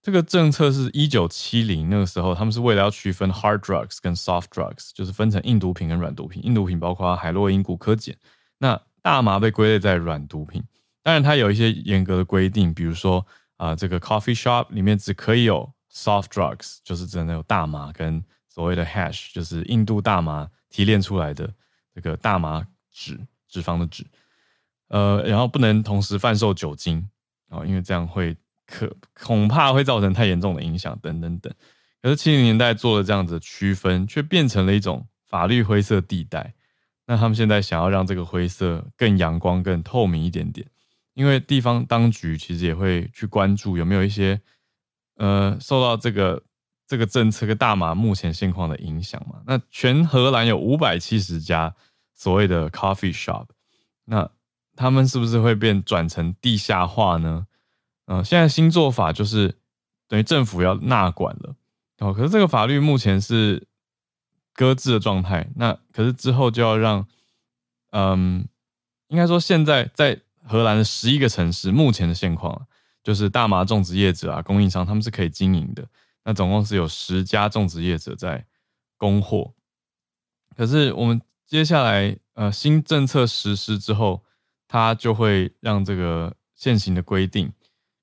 [0.00, 6.40] 这个政策是一九七零那个时候，他们是为了要区分 hard drugs 跟 soft drugs，就是分成硬毒品跟软毒品。
[6.46, 8.14] 硬毒品包括海洛因、古柯碱，
[8.58, 10.62] 那大麻被归类在软毒品。
[11.02, 13.18] 当然，它有一些严格的规定，比如说
[13.56, 21.48] 啊、呃，这个 coffee shop 里面只可以有 soft drugs，就是真的有大麻跟所谓的 hash，就是印度大麻提炼出来的
[21.94, 24.04] 这个大麻脂脂肪的脂。
[24.88, 27.08] 呃，然后不能同时贩售酒精
[27.48, 28.36] 啊，因为这样会。
[28.64, 31.52] 可恐怕会造成太严重的影响，等等等。
[32.00, 36.54] 可是七零年代做了这样子的区分，却变成了一种法律灰色地带。
[37.06, 40.66] 那他们现在想要让这个灰色更阳光、更透明一点点，
[41.12, 44.40] 因为地方当局其实也会去关注有没有一些
[45.16, 46.42] 呃受到这个
[46.92, 49.40] 这个政策跟大麻目前现况的影响嘛。
[49.46, 51.74] 那全荷兰有五百七十家
[52.14, 53.46] 所谓的 coffee shop，
[54.04, 54.28] 那
[54.76, 57.46] 他们是不是会变转成地下化呢？
[58.08, 59.56] 嗯，现在新做法就是
[60.06, 61.56] 等于政府要纳管了，
[62.00, 63.66] 哦，可是这个法律目前是
[64.52, 65.48] 搁置的状态。
[65.56, 67.06] 那可是之后就要让，
[67.92, 68.46] 嗯，
[69.08, 72.66] 应该说现在在荷兰的十一个城市，目前的现况
[73.02, 75.88] 就是大麻种植业者啊、供应商他们是可以经营的。
[76.24, 78.46] 那总共是有十家种植业者在
[78.96, 79.54] 供货。
[80.56, 84.22] 可是我们接下来呃新政策实施之后，
[84.68, 87.52] 它就会让这个现行的规定。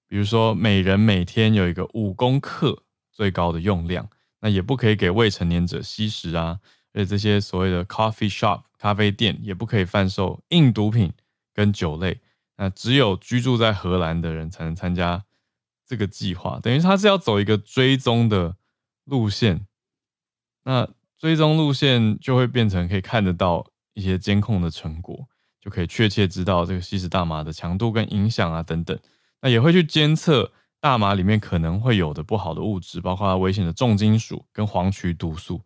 [0.08, 6.60] 比如说，每人每天有一个五公克最高的用量，那也不可以给未成年者吸食啊。
[6.92, 11.14] 而且这些所谓的 coffee shop 咖啡店也不可以贩售硬毒品
[11.54, 12.20] 跟酒类。
[12.58, 15.24] 那只有居住在荷兰的人才能参加
[15.90, 18.56] 这个计划，等于他是要走一个追踪的
[19.06, 19.66] 路线。
[20.64, 25.28] 那追踪路线就会变成可以看得到一些监控的成果，
[25.60, 28.96] 就可以确切知道这个吸食大麻的强度跟影响啊等等。
[29.42, 35.60] 那也会去监测大麻里面可能会有的不好的物质，包括危险的重金属跟黄曲毒素。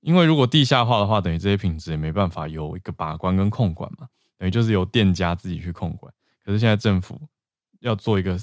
[0.00, 6.12] 因为如果地下化的话，等于这些品质也没办法有一个把关跟控管嘛，等于就是由店家自己去控管。
[6.44, 7.18] 可是现在政府
[7.80, 8.38] 要做一个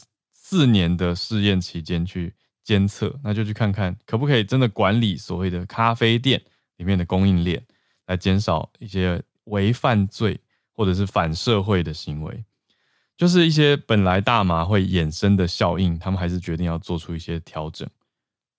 [0.53, 2.31] 四年的试验期间去
[2.63, 6.39] 监测，那就去看看可不可以真的管理所谓的咖啡店
[6.77, 7.59] 里面的供应链，
[8.05, 10.39] 来减少一些违犯罪
[10.71, 12.45] 或者是反社会的行为。
[13.17, 17.89] 就是一些本来大麻会衍生的效应，他们还是决定要做出一些调整。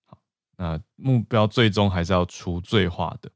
[0.05, 0.19] 好，
[0.57, 3.31] 那目标最终还是要除罪化的。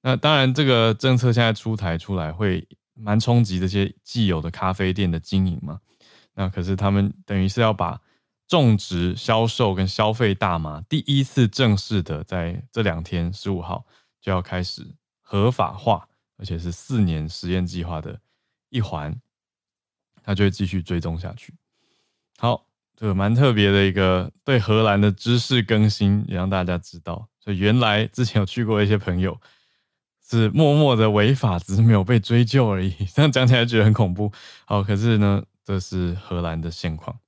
[0.00, 5.80] 那当然，这个政策现在出台出来会蛮冲击这些既有的咖啡店的经营嘛。
[6.38, 8.00] 那可是他们等于是要把
[8.46, 13.84] 种植、销售跟消费大麻第一次正式的在这两天十五号
[14.20, 14.86] 就要开始
[15.20, 18.20] 合法化，而且是四年实验计划的
[18.68, 19.20] 一环，
[20.22, 21.52] 他就会继续追踪下去。
[22.38, 22.64] 好。
[23.00, 27.28] 这个蛮特别的一个对荷兰的知识更新，也让大家知道。
[27.38, 29.40] 所以原来之前有去过一些朋友
[30.28, 32.92] 是默默的违法，只是没有被追究而已。
[33.14, 34.32] 这样讲起来觉得很恐怖。
[34.64, 37.18] 好，可是呢，这是荷兰的现况。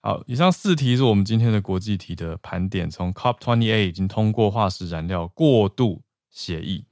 [0.00, 2.88] 好，以上四题是我们今天的国际题的盘点。
[2.88, 6.00] 从 COP28 已经通过化石燃料过渡
[6.30, 6.84] 协议，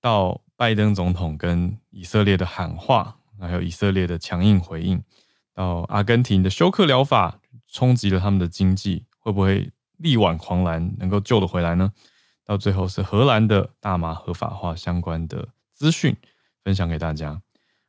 [0.00, 5.00] 到拜登总统跟以色列的喊话，还有以色列的强硬回应，
[5.54, 7.38] 到阿根廷的休克疗法。
[7.68, 11.92] 冲击了他们的经济，会不会力挽狂澜，能够救得回来呢？
[12.44, 16.16] 到最后是荷兰的大麻合法化相关的资讯
[16.64, 17.40] 分享给大家。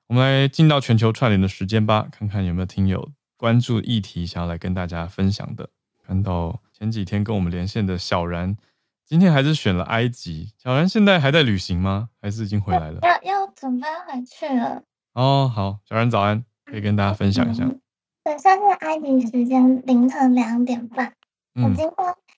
[0.08, 5.70] 我们来进到全球串联的时间吧，看看有没有听友关注议题想要来跟大家分享的。
[6.06, 8.56] 看到前几天跟我们连线的小然，
[9.04, 10.52] 今天还是选了埃及。
[10.58, 12.10] 小然现在还在旅行吗？
[12.22, 13.00] 还是已经回来了？
[13.02, 14.84] 要要准备回去了。
[15.14, 17.64] 哦，好，小然早安，可以跟大家分享一下。
[17.64, 17.80] 嗯
[18.24, 21.14] 对，现在埃及时间凌晨两点半。
[21.54, 21.92] 我今天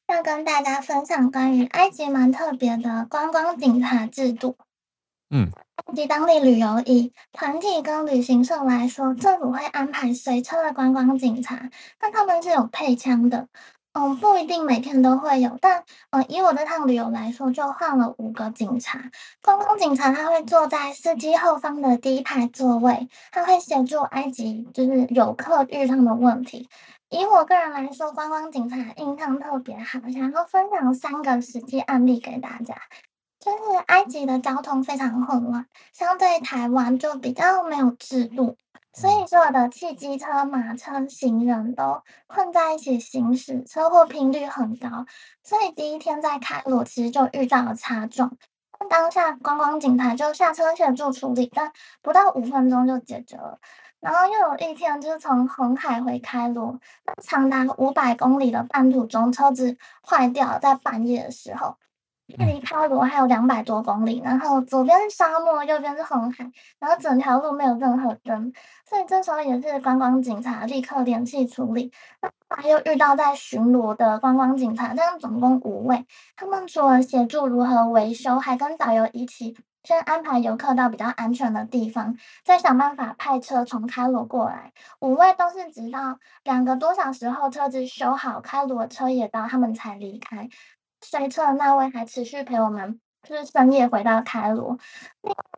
[0.10, 4.58] 要跟大家分享关于埃及蛮特别的观光警察制度。
[5.30, 5.52] 嗯，
[5.86, 13.48] 埃及当地旅游以团体跟旅行社来说，政府会安排随车的观光警察，但他们是有配枪的。
[13.94, 19.10] 嗯，不一定每天都会有，但嗯，以我这趟旅游来说，就换了五个警察。
[19.42, 26.70] 观光警察他会坐在司机后方的第一排座位，他会协助埃及就是游客遇上的问题。
[27.10, 32.76] 以我个人来说，观光警察印象特别好，想要分享三个实际案例给大家。
[33.48, 38.58] 就是埃及的交通非常混乱，相对台湾就比较没有制度。
[38.92, 45.06] 所以所有的汽机车、马车、行人都混在一起行驶，车祸频率很高。
[45.44, 48.36] 所以第一天在开罗其实就遇到了擦撞，
[48.90, 53.60] 当下观光警察就下车协助处理，但不到五分钟就解决了。
[54.02, 56.82] 然后又有一天就是从红海回开罗，
[57.24, 61.78] 长达五百公里的半途中，车子坏掉，在半夜的时候。
[62.28, 68.52] 距离开罗还有两百多公里，然后左边是沙漠，右边是红海，然后整条路没有任何灯，
[68.86, 71.92] 所以这时候也是观光警察立刻联系处理。
[72.50, 84.74] 那又遇到在巡逻的观光警察，这样总共五位，他们除了协助如何维修，还跟导游一起先安排游客到比较安全的地方，再想办法派车从开罗过来。
[85.00, 90.50] 五位都是直到两个多小时后车子修好，开罗车也到，他们才离开。
[91.02, 94.78] 随车的那位还持续陪我们，就是深夜回到开罗。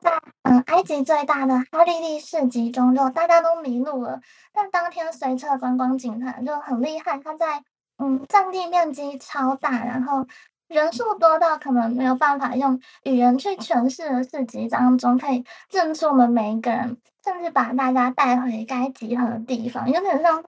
[0.02, 0.12] 在
[0.44, 4.22] 嗯，埃及最大的哈利利市集中，就大家都迷路了。
[4.54, 7.64] 但当天随车观光警察就很厉害，他在
[7.98, 10.26] 嗯，占地面积超大，然后
[10.68, 20.44] 人数多到可能没有办法用语言去诠释的市集当中，可以认出我们每一个人，甚至把大家带回该集合的地方，有点像。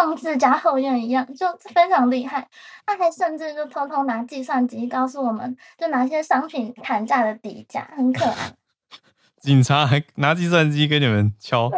[0.00, 2.48] 放自家后院一样，就非常厉害。
[2.86, 8.54] 他还甚至就偷偷拿计算机告诉我们，就哪些商品砍价的底价，很可爱。
[9.42, 11.70] 警察还拿计算机给你们敲？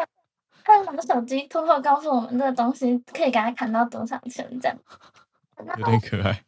[0.62, 4.78] 他拿手机偷偷告诉我们，这个东西可以给他砍到多少钱，这样。
[5.78, 6.40] 有点可爱。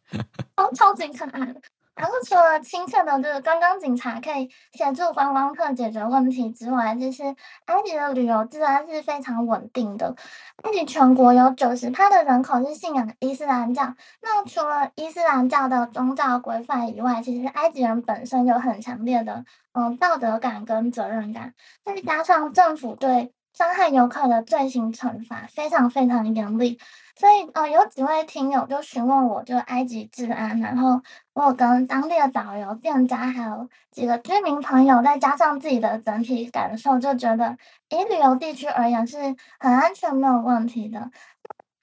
[0.55, 1.53] 哦，超级可爱。
[1.95, 7.23] 然后除了亲切的就是观光警察可以协助观光客解决问题之外，其实
[7.65, 10.15] 埃及的旅游治安是非常稳定的。
[10.63, 21.53] 埃及全国有九十趴的人口是信仰伊斯兰教，那除了伊斯兰教的宗教规范以外，其实埃及人本身有很强烈的嗯道德感跟责任感，
[21.85, 26.77] 再加上政府对伤害游客的罪行惩罚非常非常严厉。
[27.17, 31.01] 所以，呃，有几位听友就询问我，就埃及治安，然后
[31.33, 37.57] 我有跟当地的导游、店家，还有几个居民朋友，再加上自己的整体感受，就觉得，
[37.89, 39.17] 以旅游地区而言是
[39.59, 41.09] 很安全、没有问题的。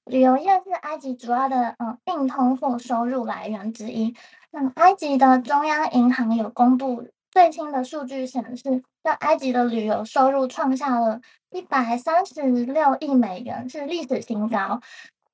[0.05, 4.15] 旅游业是埃及主要的，嗯、硬通货收入来源之一。
[4.50, 14.81] 那埃及的中央银行有公布最新的数据显示，让埃及的旅游收入创下了一百三十六亿美元，是历史新高。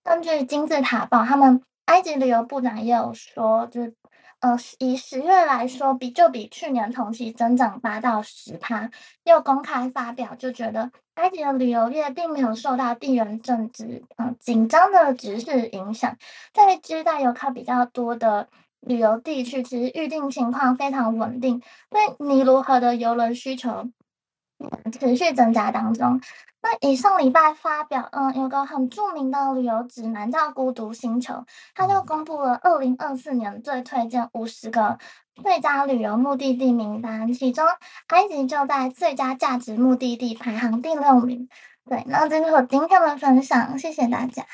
[0.09, 3.95] 根据金字塔报，他们埃及旅游部长也有说，就是
[4.41, 8.91] 呃，以十月来说，比就比去年同期增长八到十趴。
[9.25, 16.17] 又公开发表，就觉得埃及的旅游业并没有受到地缘政治嗯紧张的局势影响，
[16.55, 18.49] 在接待游客比较多的
[18.81, 23.91] 旅游地区，其实预订情况非常稳定，对尼罗河的游轮需求
[24.99, 26.19] 持续增加当中。
[26.61, 31.35] 那以上礼拜发表，嗯，有个很著名的旅游指南叫《孤独星球》，
[31.75, 34.99] 它就公布了二零二四年最推荐五十个
[35.43, 37.65] 最佳旅游目的地名单，其中
[38.09, 41.49] 埃及就在最佳价值目的地排行第六名。
[41.89, 44.45] 对，那这是我今天的分享，谢谢大家。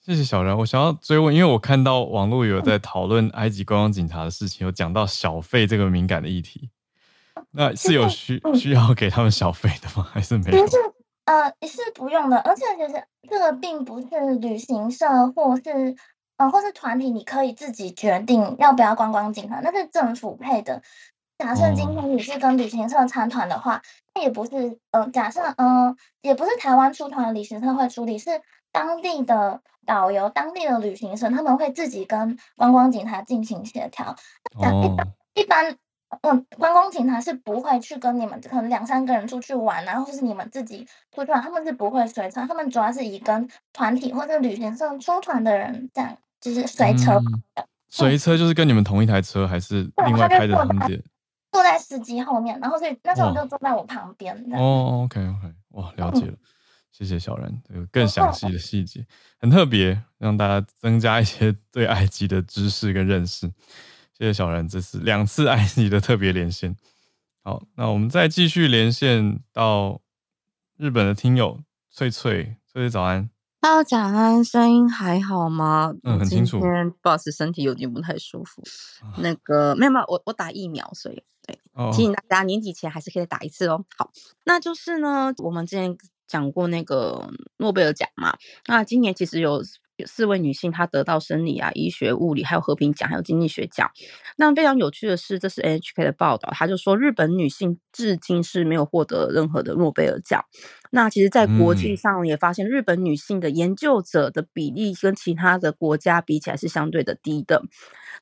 [0.00, 6.68] 谢谢小然，我想要追问，因为我看到网络有在讨论埃及观光警察的事情，有讲到小费这个敏感的议题，
[7.52, 10.06] 那是有需需要给他们小费的吗？
[10.12, 10.66] 还是没有？
[11.24, 15.96] 呃，是不用的，而且其实这个并不是旅行社或是
[16.36, 20.82] 呃或是团体，你可以自己决定要不要观光警察，那是政府配的。
[21.38, 23.82] 假设今天你是跟旅行社参团的话，
[24.14, 34.14] 那、哦、也不是呃，假设嗯、呃，也不是台湾出团的旅行社会处理，是当地的导游、当地的旅行社，他们会自己跟观光警察进行协调。
[34.58, 34.94] 哦、
[35.34, 35.78] 一般。
[36.22, 47.20] 嗯，观光警察是不会去跟你们可能两三个人出去玩，然后或是你们自己出去玩，他们是不会随车，他们主要是以跟团体或者旅行社出团的人这样，就是随车。
[47.88, 51.02] 随、嗯、车就是跟你们同一台车，还是另外开的他们
[51.52, 54.34] 坐在司机后面，然后所以那时候就坐在我旁边。
[54.52, 56.38] 哦，OK OK，哇，了解了，嗯、
[56.90, 59.06] 谢谢小然，有更详细的细节，
[59.38, 63.48] 很特别，让大家增加一些 对埃及的知识跟认识。
[64.16, 66.76] 谢谢小然，这次两次埃及的特别连线。
[67.42, 70.00] 好，那我们再继续连线到
[70.76, 71.60] 日本的听友
[71.90, 73.28] 翠翠，翠翠早安。
[73.60, 75.92] Hello，早安，声音还好吗？
[76.04, 76.60] 嗯，很清楚。
[76.60, 78.62] 今天不好意思，身体有点不太舒服。
[79.02, 83.84] 啊、 那个没有没有，我我打疫苗，所以对，哦、提醒大家年底前还是可以打一次哦。
[83.96, 84.12] 好，
[84.44, 85.98] 那就是呢，我们之前
[86.28, 88.36] 讲过那个诺贝尔奖嘛，
[88.68, 89.60] 那今年其实有。
[89.96, 93.90] 有四位女性，她得到生理啊、医学、物理，还有和平奖，还有经济学奖。
[94.36, 100.44] 那非常有趣的是，这是 NHK 的报道，他就说日本女性至今是没有获得任何的诺贝尔奖。
[100.90, 107.62] 那其实，在国际上也发现，日本女性的研究者的比例跟其他的国家比起来是相对的低的。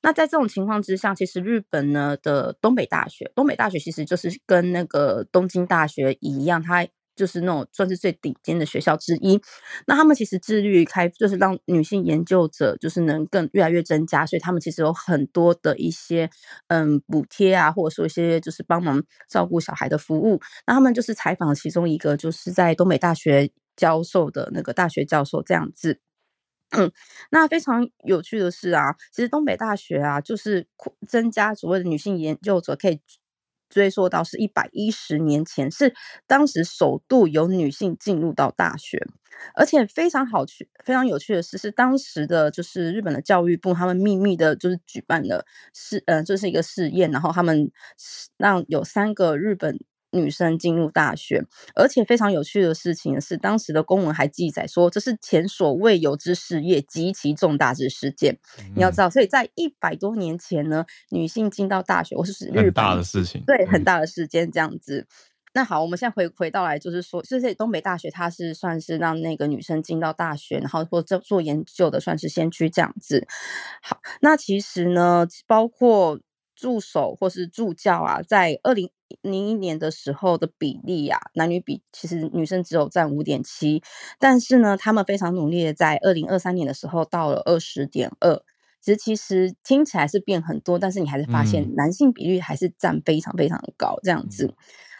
[0.02, 6.86] 那在这种情况之下，其实日本呢的东北大学，东北大学其实就是跟那个东京大学一样，它。
[7.14, 9.40] 就是那种算是最顶尖的学校之一，
[9.86, 16.28] 那他们其实致力于开，就是让女性研究者就是能更越来越增加，所以他们其实有很多的一些
[16.68, 20.40] 嗯补贴啊，或者说一些就是帮忙照顾小孩的服务。
[20.66, 26.00] 那他们就是采访其中一个就是在东北大学教授的那个大学教授这样子。
[26.70, 26.90] 嗯，
[27.30, 30.66] 那非常有趣的是啊，其实东北大学啊，就是
[31.06, 33.00] 增加所谓的女性研究者可以。
[33.72, 35.94] 追溯到是一百一十年前，是
[36.26, 39.02] 当时首度有女性进入到大学，
[39.54, 45.44] 而且非常好趣、非常有趣的事，是当时的就是日本的教育部，他们秘密的就是举办了
[45.74, 47.70] 试，呃，这是一个试验，然后他们
[48.36, 49.78] 让有三个日本。
[50.12, 51.44] 女生进入大学，
[51.74, 58.38] 而且非常有趣的事情是，当时的公文还记载说，这是前所未有之事业，极其重大之事件。
[58.58, 65.00] 嗯、你要知道，所以在一百多年前呢，女性进到大学，我是日本很大的事情，对，很大的事件这样子。
[65.00, 65.06] 嗯、
[65.54, 73.26] 那好，我们现在回回到来，就是说，就是东北大学，它是算是让那个女生进到大学，然后或者做研究的，算是先驱这样子。
[73.82, 76.18] 好，那其实呢，包括
[76.62, 78.88] 助手或是助教啊，在二零。
[79.20, 83.82] 零一年的时候的比例呀、啊，男女比其实女生只有占五点七，
[84.18, 88.34] 但是呢，他们非常努力的在二零二三年的时候到了二十点二。
[88.80, 94.46] 其实其实听起来是变很多，但是你还是发现男性比率还是占非常非常的高，这样子。
[94.46, 94.54] 嗯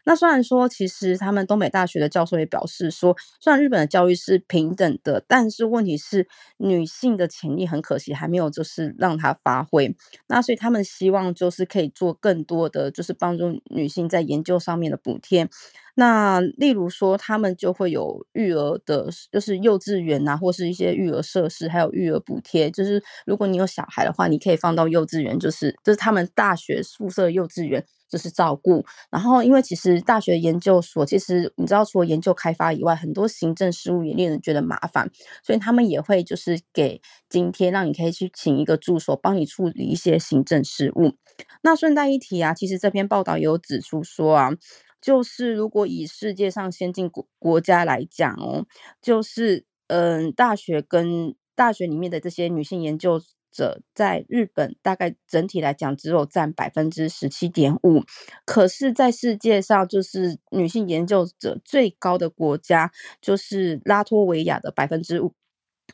[0.05, 6.27] 那虽然说，其实他们东北大学的教授也表示说，虽然日本的教育是平等的，但是问题是
[6.59, 9.95] 女性的潜力很可惜还没有就是让她发挥。
[10.29, 15.49] 那所以他们希望就是可以做更多的，就是帮助女性在研究上面的补贴。
[15.95, 22.71] 那例如说，他们就会有育儿的，就是幼稚园啊，或是一些育儿设施，还有育儿补贴。
[22.71, 27.85] 就是如果你有小孩的话，你可以放到幼稚园，就是就是他们大学宿舍幼稚园。
[28.13, 35.11] 就是照顾，然后因为其实大学研究所，其实你知道，除了研究开发以外，很多行政事务也令人觉得麻烦，
[35.43, 41.15] 所以他们也会就是给津贴，让你可以去请一个助手帮你处理一些行政事务。
[41.63, 44.51] 那顺带一提啊，其实这篇报道也有指出说啊，
[45.03, 48.65] 就是如果以世界上先进国国家来讲哦，
[49.03, 53.21] 就是嗯，大学跟大学里面的这些女性研究。
[53.55, 58.03] 者在日本大概整体来讲只有占百分之十七点五，
[58.47, 62.91] 可是，在世界上就是女性研究者最高的国家
[63.21, 65.35] 就是拉脱维亚的百分之五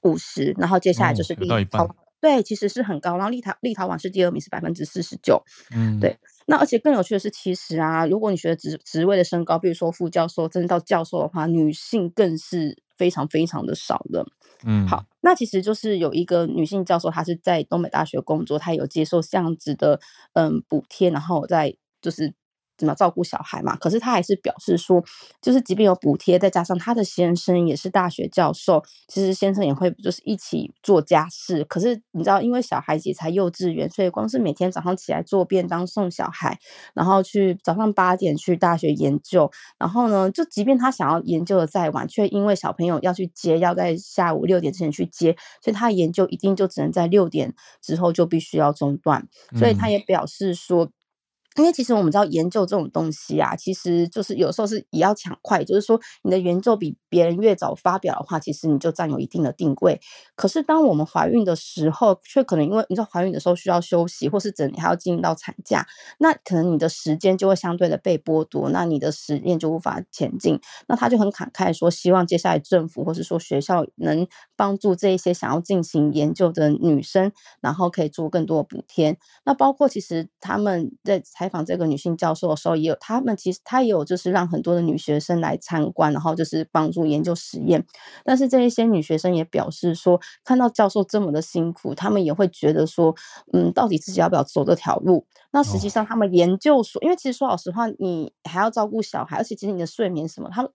[0.02, 5.42] 五十，然后接下来就是立陶，对，其实是很高，然后立陶立陶宛是第二名，是百分之四十九，
[5.74, 6.16] 嗯，对。
[6.50, 14.26] 那而且更有趣的是，其实啊，如果你学的职职位的升高，比如说副教授，真的到教授的话，女性更是非常非常的少的。
[14.64, 20.00] 嗯，好，那其实就是有一个女性教授，她是在东北大学工作，她有接受这样子的
[20.32, 22.32] 嗯补贴，然后在就是。
[22.78, 23.76] 怎么照顾小孩嘛？
[23.76, 25.04] 可是他还是表示说，
[25.42, 31.64] 就是即便有补贴，再加上他的先生也是大学教授，其实先生也会就是一起做家事。
[31.64, 36.58] 可是你知道，因为小孩子才幼稚园，所以光是每天早上起来做便当送小孩，
[36.94, 47.52] 然后去早上八点去大学研究，然后呢，就即便他想要研究的再晚，却因为小朋友要去接，要在下午六点之前去接，所以他研究一定就只能在六点
[47.82, 49.26] 之后就必须要中断。
[49.56, 50.90] 所以他也表示说。
[51.58, 60.00] 因为其实我们知道研究这种东西啊，其实就是有时候是也要抢快，就是说你的研究比别人越早发表的话，其实你就占有一定的定位。
[60.36, 65.86] 可是当我们怀孕的时候，却可能因为你知道怀孕的时候需要休息，或是整你还要进入到产假，
[66.18, 70.60] 那可能你的时间就会相对的被剥夺，那你的实验就无法前进。
[70.86, 79.18] 那他就很感慨说，希望接下来政府或是说学校能帮助这一些想要进行研究的女生，然后可以做更多的补贴。
[79.44, 87.86] 那包括其实他们在才访这个女性教授的时候，也有他们其实他也有就是让很多的女学生来参观，然后就是帮助研究实验。
[88.24, 93.14] 但是这一些女学生也表示说，看到教授这么的辛苦，他们也会觉得说，
[93.52, 95.26] 嗯，到底自己要不要走这条路？
[95.50, 100.70] 那实际上他们研究所，因为其实说老实话，你还要照顾小孩，而且其实你的睡眠什么，他们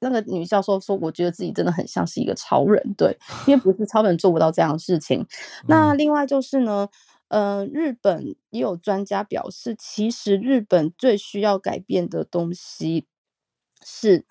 [0.00, 5.26] 那个女教授说，我觉得自己真的很像是一个超人，对，因为不是超人做不到这样的事情。
[5.66, 6.88] 那另外就是呢。
[7.30, 13.06] 呃，日本也有专家表示，其实日本最需要改变的东西
[13.86, 14.26] 是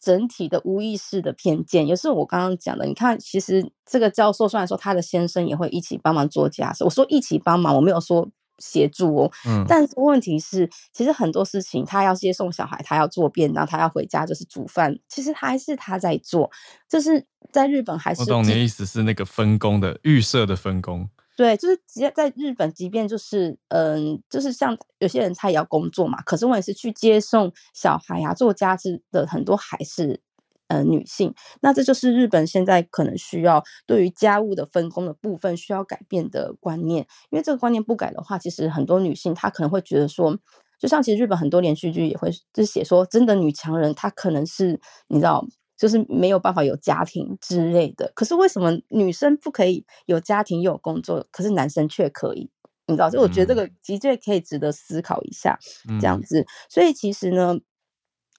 [0.00, 2.86] 整体的无意识的偏见，也是我刚刚讲的。
[2.86, 9.32] 你看，其实这个教授虽然说他的先生也会一起帮忙做家事，我说一起帮忙，我没有说协助哦。
[9.48, 9.64] 嗯。
[9.66, 16.48] 但是问题是，其实很多事情他要接送小孩，他要做便当，他要回家就是煮饭，其实还是他在做。
[16.88, 18.20] 就是在日本还是。
[18.20, 21.10] 我懂你的意思是那个分工的预设的分工。
[21.36, 30.20] 对，就是直接在日本，即便就是嗯，就是像有些人他也要工作嘛，可是我也是去接送小孩啊，做家事的很多还是
[30.68, 31.34] 呃女性。
[31.60, 40.38] 那这就是日本现在可能需要对于家务的分工的部分需要改变的观念，因为这个观念不改的话，其实很多女性她可能会觉得说，
[40.78, 44.78] 就像其实日本很多连续剧也会就写说，真的女强人她可能是
[45.08, 45.44] 你知道。
[45.76, 52.50] 就是没有办法有家庭之类的，可是为什么女生不可以有家庭又有工作，可是男生却可以？
[52.86, 55.58] 你知道，所以我觉得这个的确可以值得思考一下，
[56.00, 56.44] 这样子。
[56.68, 57.58] 所以其实呢，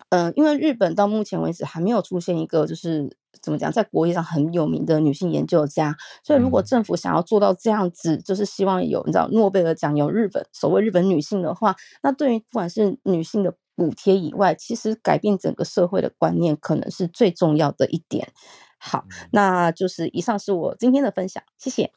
[0.10, 3.18] 嗯、呃，因为日本到目前为止还没有出现一个就是。
[3.42, 18.32] 怎么讲，在国际上很有名的女性研究家，所以如果政府想要做到这样子，就是希望有你知道诺贝尔奖有日本所谓日本女性的话，那对于不管是女性的补贴以外，其实改变整个社会的观念可能是最重要的一点。
[18.78, 21.92] 好，那就是以上是我今天的分享，谢谢，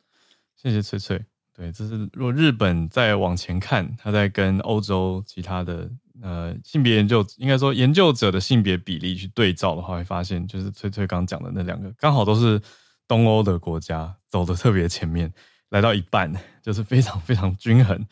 [0.57, 1.25] 谢谢翠翠。
[1.55, 5.91] 对，这是如果日本再往前看，他在跟欧洲其他的。
[6.21, 12.61] 呃，性别研究应该说研究者的性别比例去对照的话，会发现就是翠翠刚讲的那两个，刚好都是
[13.07, 15.33] 东欧的国家走的特别前面，
[15.69, 18.05] 来到一半，就是非常非常均衡。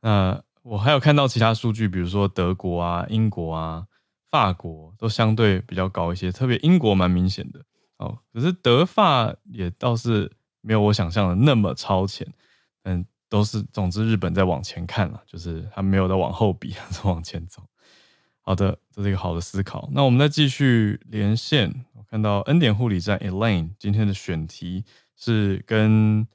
[0.00, 3.86] 那我还有看到其他数据，比如说德国啊、英国啊、
[4.30, 7.60] 法国都相对比较高一些，特别英国蛮明显的
[7.98, 8.18] 哦。
[8.32, 12.26] 可是德法也倒是没有我想象的那么超前，
[12.84, 13.04] 嗯。
[13.32, 17.62] 都是，总之日本在往前看了，就是他没有在往后比， 是往前走。
[18.42, 19.88] 好的，这是一个好的思考。
[19.92, 24.84] 那我们再继续连线，我看到恩典护理站 Elaine 今天的选题
[25.16, 26.28] 是跟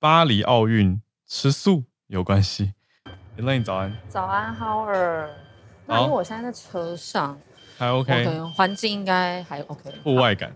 [0.00, 2.72] 巴黎奥运吃素有关系。
[3.38, 5.28] Elaine 早安，早安 Howard。
[5.86, 7.38] 那因为我现在在车上，
[7.78, 10.52] 还 OK，环境应该还 OK，户外感，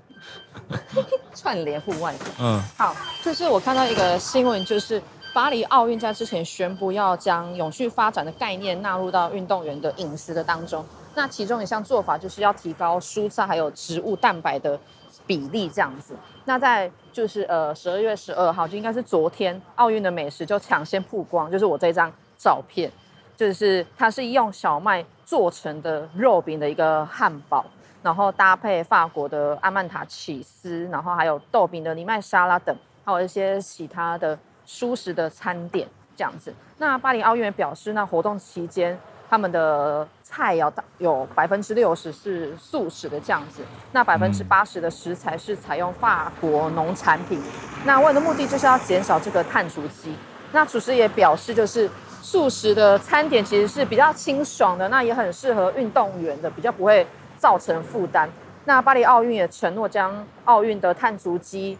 [1.35, 2.29] 串联户外感。
[2.39, 5.03] 嗯，好，就是我看到一个新闻，就是。
[5.35, 10.83] 巴黎奥运在之前宣布要将永续发展的概念纳入到运动员的饮食的当中，
[11.15, 14.81] 那其中一项做法就是要提高蔬菜还有植物蛋白的
[15.27, 16.15] 比例，这样子。
[16.47, 22.91] 那在就是呃十二月十二号，就应该是昨天，奥运的美食就抢先曝光，就是我这张照片，
[23.37, 27.65] 就是它是用小麦做成的肉饼的一个汉堡，
[28.03, 34.39] 然后搭配法国的阿曼塔起司，然后还有豆饼的藜麦沙拉等，还有一些其他的。
[34.69, 38.99] 蔬食的餐点这样子，那巴黎奥运也表示，那活动期间
[39.31, 40.69] 他们的菜肴
[40.99, 43.63] 有百分之六十是素食的这样子，
[43.93, 47.41] 那百分之八十的食材是采用法国农产品，
[47.85, 50.17] 那为了目的就是要减少这个碳足迹。
[50.51, 51.89] 那厨师也表示，就是
[52.27, 57.07] 素食的餐点其实是比较清爽的，那也很适合运动员的，比较不会
[57.39, 58.29] 造成负担。
[58.65, 61.79] 那巴黎奥运也承诺将奥运的碳足迹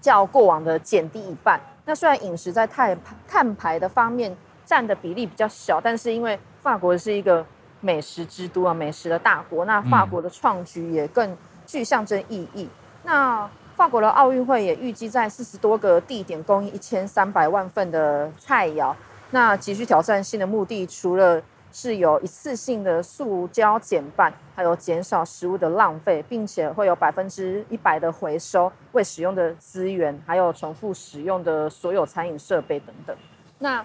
[0.00, 1.60] 较过往的减低一半。
[1.84, 2.98] 那虽然饮食在碳
[3.28, 7.44] 碳排的方面占的比例比较小，但是因为法国是一个
[7.82, 12.66] 美食之都啊，美食的大国，那法国的创举也更具象征意义。
[13.02, 13.46] 那
[13.76, 18.94] 法国的奥运会也预计在四十多个地点供应一千三百万份的菜肴。
[19.30, 33.14] 那极具挑战性的目的，除了是有一次性的塑胶减半，还有减少食物的浪费，并且会有百分之一百的回收未使用的资源，还有重复使用的所有餐饮设备等等。
[33.58, 33.84] 那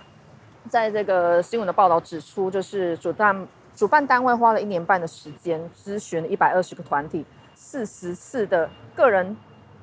[0.69, 9.35] 在这个新闻的报道指出，就是主办主办单位花了一年半的时间，咨询了一百二十个团体，四十次的个人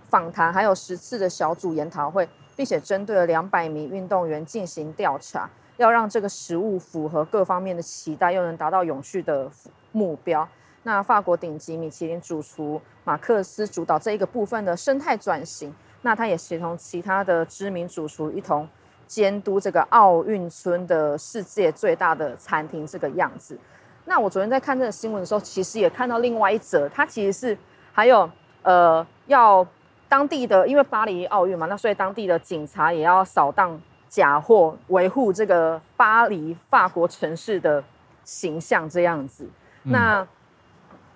[0.08, 2.26] 访谈，还有十次的小组研讨会，
[2.60, 5.48] 并且针对了两百名运动员进行调查，
[5.78, 9.50] 要让这个食物符合各方面的期待，又能达到永续的
[9.92, 10.46] 目标。
[10.82, 18.68] 那法国顶级米其林主厨马克思主导这一个部分的生态转型，那他也协同其他的知名主厨一同
[19.06, 23.58] 监督这个奥运村的世界最大的餐厅这个样子。
[24.04, 27.56] 那我昨天在看这个新闻的时候，其实也看到另外一则，它其实是
[27.94, 28.30] 还有
[28.64, 29.66] 呃要。
[30.10, 37.82] 当地的因为巴黎奥运嘛，那所以当地的警察也要扫荡假货，维护这个巴黎法国城市的
[38.24, 39.48] 形象这样子。
[39.84, 40.26] 嗯、那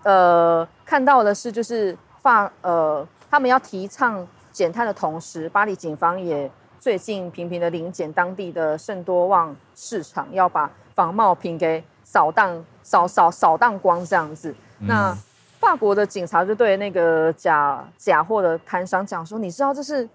[0.04, 14.54] 呃看到的是就是法呃他们要提倡减碳的同时，巴黎警方也最近频频的临检当地的圣多旺市场，要把仿冒品给扫荡扫扫扫荡光这样子。
[14.78, 15.18] 嗯、那。
[15.64, 20.06] 法国的警察就对那个假假货的摊商讲说：“你知道这是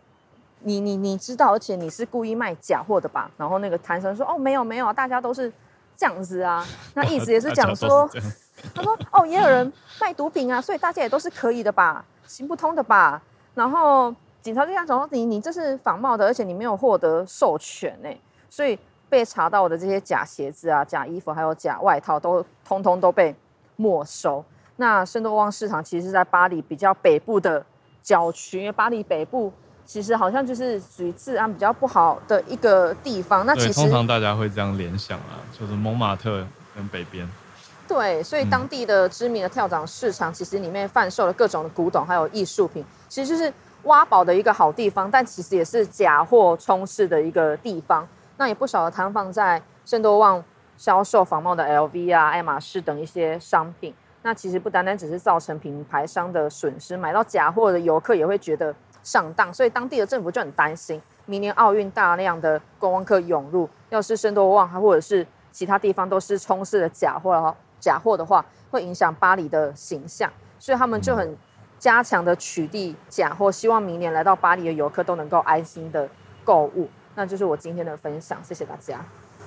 [0.59, 5.51] 你你你知道，而且你是故意卖假货的吧？”然后那个摊商说：“哦，没有没有，大家都是
[5.97, 8.07] 这样子啊。”那意思也是讲说，
[8.75, 13.19] 他说：“哦，也有人卖毒品啊，所以大家也都是可以的吧，行不通的吧？”
[13.55, 18.09] 然后警察就这样讲说：“你你这是仿冒的，而且你没有获得授权呢，
[18.49, 18.77] 所以
[19.09, 23.35] 被查到的这些假鞋子啊、假衣服还有假外套都通通都被
[23.75, 24.45] 没收。”
[24.79, 27.63] 那圣多旺市场其实是在巴黎比较北部的
[28.01, 29.51] 郊区，因为巴黎北部
[29.85, 33.45] 其实好像就是属于治安比较不好的一个地方。
[33.45, 37.29] 那其实通常大家会这样联想啊，就是蒙马特跟北边。
[37.89, 43.51] 对，所以当地的知名的跳蚤市场，其实里面贩售了各种的古董还有艺术品，其实就是
[43.83, 48.07] 挖宝的一个好地方，但其实也是假货充斥的一个地方。
[48.37, 50.41] 那也不少的摊贩在圣多旺
[50.77, 53.93] 销售仿冒的 LV 啊、爱马仕等一些商品。
[54.21, 71.37] 那其实不单单只是造成品牌商的损失，买到假货的游客也会觉得上当，所以当地的政府就很担心，明年奥运大量的观光客涌入，要是圣多旺还或者是其他地方都是充斥的假货的话，假货的话会影响巴黎的形象，所以他们就很
[71.77, 76.07] 加强的取缔假货，希望明年来到巴黎的游客都能够安心的
[76.43, 76.89] 购物。
[77.15, 78.99] 那就是我今天的分享，谢谢大家。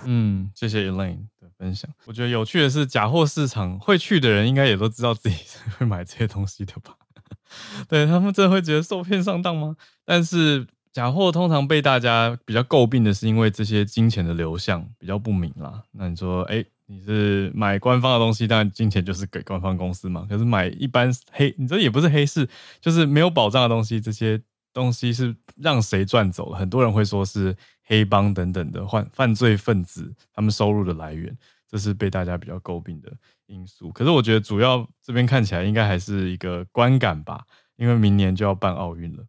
[0.05, 1.91] 嗯，谢谢 Elaine 的分享。
[2.05, 5.37] 我觉得有趣的是，假货市场会去的人，应该也都知道自己
[5.79, 6.95] 会买这些东西的吧？
[7.89, 9.77] 对，他们真的会觉得受骗上当吗？
[10.05, 15.83] 但是假货通常被大家比较诟病的是，因为这些金钱的流向比较不明啦。
[15.93, 20.27] 那你说，哎，你是买官方的东西，当然金钱就是给官方公司嘛。
[20.29, 22.49] 可是买一般黑，你这也不是黑市，
[22.81, 24.41] 就是没有保障的东西，这些
[24.73, 26.59] 东西是让谁赚走了？
[26.59, 27.57] 很多人会说是。
[27.85, 31.37] 黑帮等等的犯犯罪分子，他们收入的来源，
[31.69, 33.13] 这是被大家比较诟病的
[33.47, 33.91] 因素。
[33.93, 37.45] 可是我觉得主要这边看起来应该还是一个观感吧，
[37.77, 39.25] 因为明年就要办奥运了，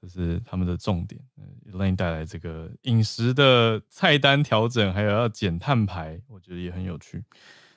[0.00, 1.20] 这是他们的重点。
[1.72, 7.24] Elaine 带来这个饮食的菜单调整，还有要减碳排，我觉得也很有趣。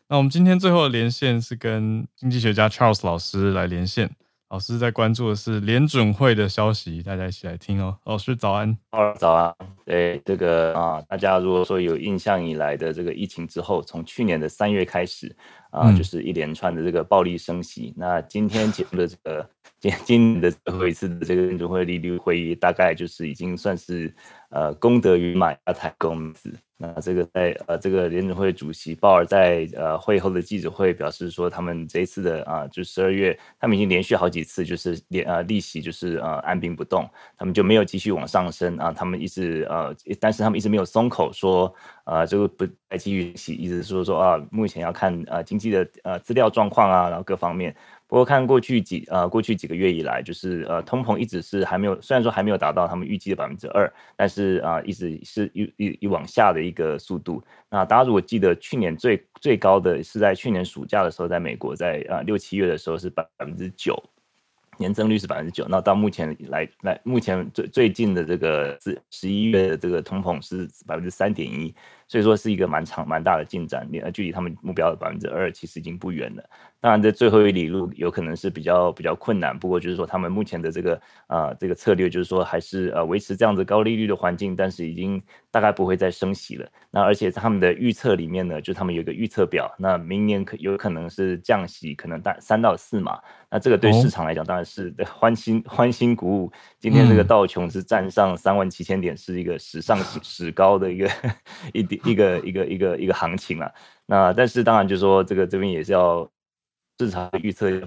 [0.08, 4.10] 那我们今天最后的连线是跟经济学家 Charles 老师来连线。
[4.50, 7.96] 老师在关注的是联准会的消息，大家一起来听哦。
[8.06, 8.76] 老师早安，
[9.16, 9.56] 早安。
[9.86, 15.36] 对这个啊，大家如果说有印象以来的这个疫情之后，从去年的三月开始
[15.70, 17.94] 啊，就是一连串的这个暴力升息。
[17.96, 19.48] 嗯、那今天节目的这个
[19.80, 24.12] 今今年的最后一次的这个联准会利率会议，大概就是已经算是
[24.50, 26.52] 呃功德圆满，要谈公子。
[26.82, 37.06] 那这个在呃，这个联准会主席鲍尔在呃会后的记者会表示说，他们这一次的啊，就十二月，他们已经连续好几次就是连呃利息就是呃按兵不动，
[37.38, 41.74] 他们就没有继续往上升啊，他们一直呃，但是他们一直没有松口说
[42.06, 47.76] 啊，这个不再继续息，一直说说啊，目前要看呃经济的呃资料状况啊，然后各方面。
[48.10, 57.40] 不过看过去几呃过去几个月以来，就是呃通膨一直是还没有，虽然说还没有达到他们预计的百分之二，但是啊、一直是一一一往下的一个速度。
[57.70, 63.96] 那大家如果记得去年最最高的是在去年暑假的时候，在美国在呃六七月的时候是百百分之九。
[64.80, 71.76] 年增率是百分之九，那到目前来来，目前最最近的这个十十一月的这个通膨是百分之三点一，
[72.08, 76.44] 所以说是一个蛮长蛮大的进展，呃，距离他们目标的百分之二其实已经不远了。
[76.82, 80.96] 当然，这最后一里路有可能是比较比较困难，不过就是说他们目前的这个
[81.28, 85.22] 啊、呃、这个策略就是说还是呃维持这样子高利率的环境，但是已经
[85.52, 86.66] 大概不会再升息了。
[86.90, 93.20] 那而且他们的预测里面呢，就他们有一个预测表，那明年可有可能是降息，可能大三到四嘛。
[93.50, 96.52] 那这个对市场来讲当然是欢欣欢欣鼓舞。
[96.80, 101.10] 今天这个道琼是站上三万七千点，是一个史上史 高的一个
[101.74, 103.74] 一点一个一个一个一个行情了。
[104.06, 106.30] 那但是当然就是说这个这边也是要。
[107.02, 107.82] 市场预测，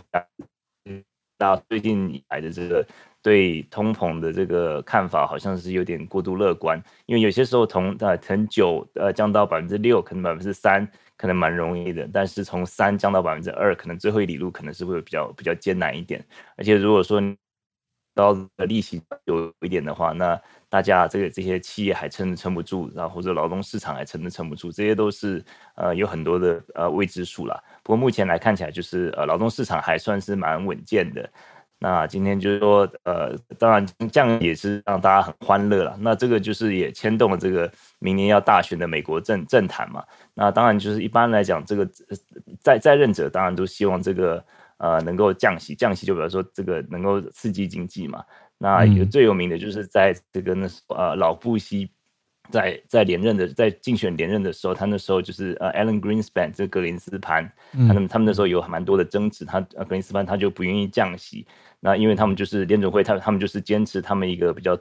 [1.39, 2.83] 那最近以来的这个
[3.21, 6.83] 对通膨的这个看法，好像是有点过度乐观。
[7.05, 10.91] 因为有些时候从呃从九呃降到百分之六，可能百分之三，
[11.23, 12.09] 可能蛮容易的。
[12.13, 16.21] 但是从三降到百分之二，可能最后一里路可能是会比较比较艰难一点。
[16.57, 17.23] 而且如果说
[18.15, 25.43] 高的利息有一点的话，那大家这个这些企业还撑撑不住，然后或者劳动市场还撑都撑不住，这些都是
[25.77, 27.59] 呃有很多的呃未知数啦。
[27.85, 31.31] 不过目前来看起来，就是呃劳动市场还算是蛮稳健的。
[31.85, 35.97] 那今天就是说，呃，当然这样也是让大家很欢乐了。
[35.99, 37.69] 那这个就是也牵动了这个
[37.99, 40.05] 明年要大选的美国政政坛嘛。
[40.33, 41.85] 那当然就是一般来讲，这个
[42.61, 44.45] 在在任者当然都希望这个
[44.77, 48.23] 呃能够降息，降息就比如说这个能够刺激经济嘛。
[48.59, 51.91] 那有最有名的就是在这个那呃老布希
[52.51, 61.47] 在在连任的在竞选连任的时候，他那时候就是呃 Alan Greenspan 这格林斯潘，他们他们那时候有蛮多的争执，他呃格林斯潘他就不愿意降息，
[61.81, 64.79] 那因为他们就是联准会他他们就是坚持他们一个比较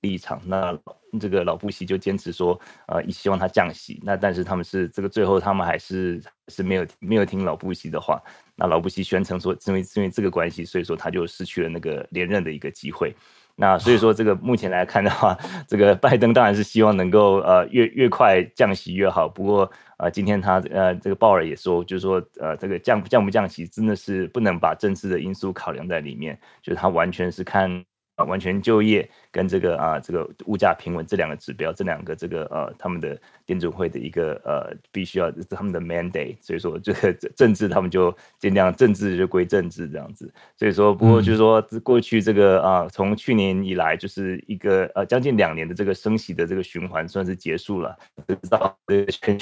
[0.00, 0.76] 立场，那
[1.20, 8.20] 这个老布希就坚持说呃希望他降息，那但是他们是这个最后他们还是是没有没有听老布希的话。
[8.56, 13.14] 那老布希宣称说，因为因为这个关系，所以说他就失去了那个连任的一个机会。
[13.56, 15.36] 那所以说，这个目前来看的话，
[15.68, 19.28] 这个拜登当然是希望能够呃越越快降息越好。
[19.28, 27.84] 不过呃，今天他呃这个鲍尔也说，就是说呃这个降降不降息真的是不能把政治的因素考量在里面，就是他完全是看。
[28.16, 40.30] 啊，完全就业跟这个啊，这个物价平稳这两个指标，这两个这个呃，他们的联准会的一个呃，必须要他们的 mandate，所以说这个政治他们就尽量政治就归政治这样子。
[40.58, 47.98] 所以说，不过就是说过去这个啊，从去年以来就是一个呃将近两年的这个升息的这个循环算是结束了。
[48.26, 49.38] 不知道这个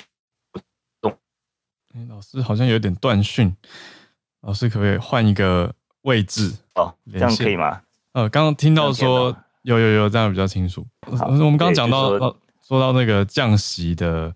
[1.00, 1.10] 动，
[1.92, 3.52] 哎，老师好像有点断讯，
[4.42, 6.52] 老师可不可以换一个位置？
[6.76, 7.82] 哦，这样可以吗？
[8.12, 10.84] 呃，刚刚听到说有有有这样比较清楚。
[11.06, 14.34] 我们刚刚讲到说，说到那个降息的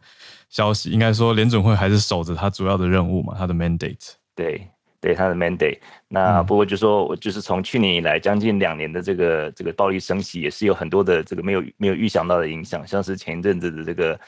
[0.49, 4.13] 消息，应该说联准会还是守着它主要的任务嘛，它的 mandate。
[4.35, 4.69] 对
[5.01, 5.79] 对，它的 mandate。
[6.09, 14.19] 那不过就说，我就是从去年以来将近两年的这个这个暴力升息，也是有很多的这个没有没有预想到的影响，像是前一阵子的这个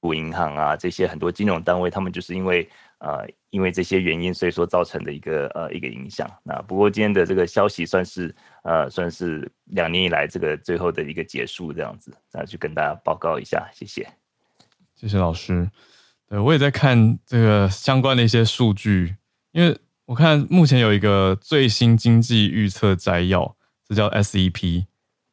[0.00, 2.68] 股银行啊，这些很多金融单位，他们就是因为。
[3.04, 6.26] 呃，因为这些原因，所以说造成的一个呃一个影响。
[6.42, 8.34] 那不过今天的这个消息算是
[8.64, 14.08] 呃算是两年以来这个最后的一个结束，这样子，那就跟大家报告一下，谢谢。
[14.96, 15.70] 谢谢老师。
[16.28, 19.16] 对，我也在看这个相关的一些数据，
[19.52, 23.54] 因为我看目前有一个最新经济预测摘要，
[23.86, 24.86] 这叫 SEP。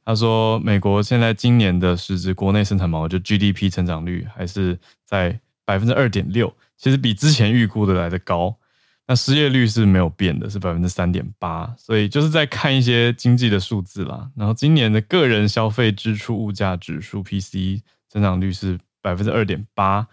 [0.03, 5.39] 他说，美国现在今年的实质国内生产毛就 GDP 成长率还是在
[5.70, 6.51] 百分之二点六。
[6.76, 8.57] 其实比之前预估的来的高，
[9.05, 14.32] 那失业率是没有变的，是百分之三点八，所以就是在看一些经济的数字啦。
[14.36, 20.07] 然后今年的个人消费支出物价指数 PC 增长率是百分之二点八，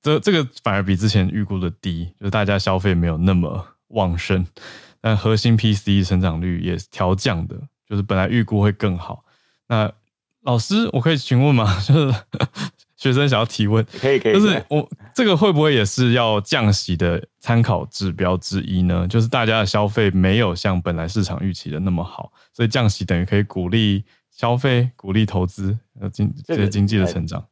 [0.00, 4.46] 这这个反而比之前预估的低，就是大家消费没有那么旺盛。
[5.02, 7.56] 但核心 PCE 成长率也调降的，
[7.86, 9.24] 就是本来预估会更好。
[9.68, 9.92] 那
[10.42, 11.78] 老师，我可以询问吗？
[11.84, 12.14] 就是。
[13.00, 19.08] 学生想要提问，可以可以，就是我这个会不会也是要降息的参考指标之一呢？
[19.08, 27.42] 就是大家的消费没有像本来市场预期的那么好，所以降息等于可以鼓励消费、鼓励投资、呃经这些经济的成长。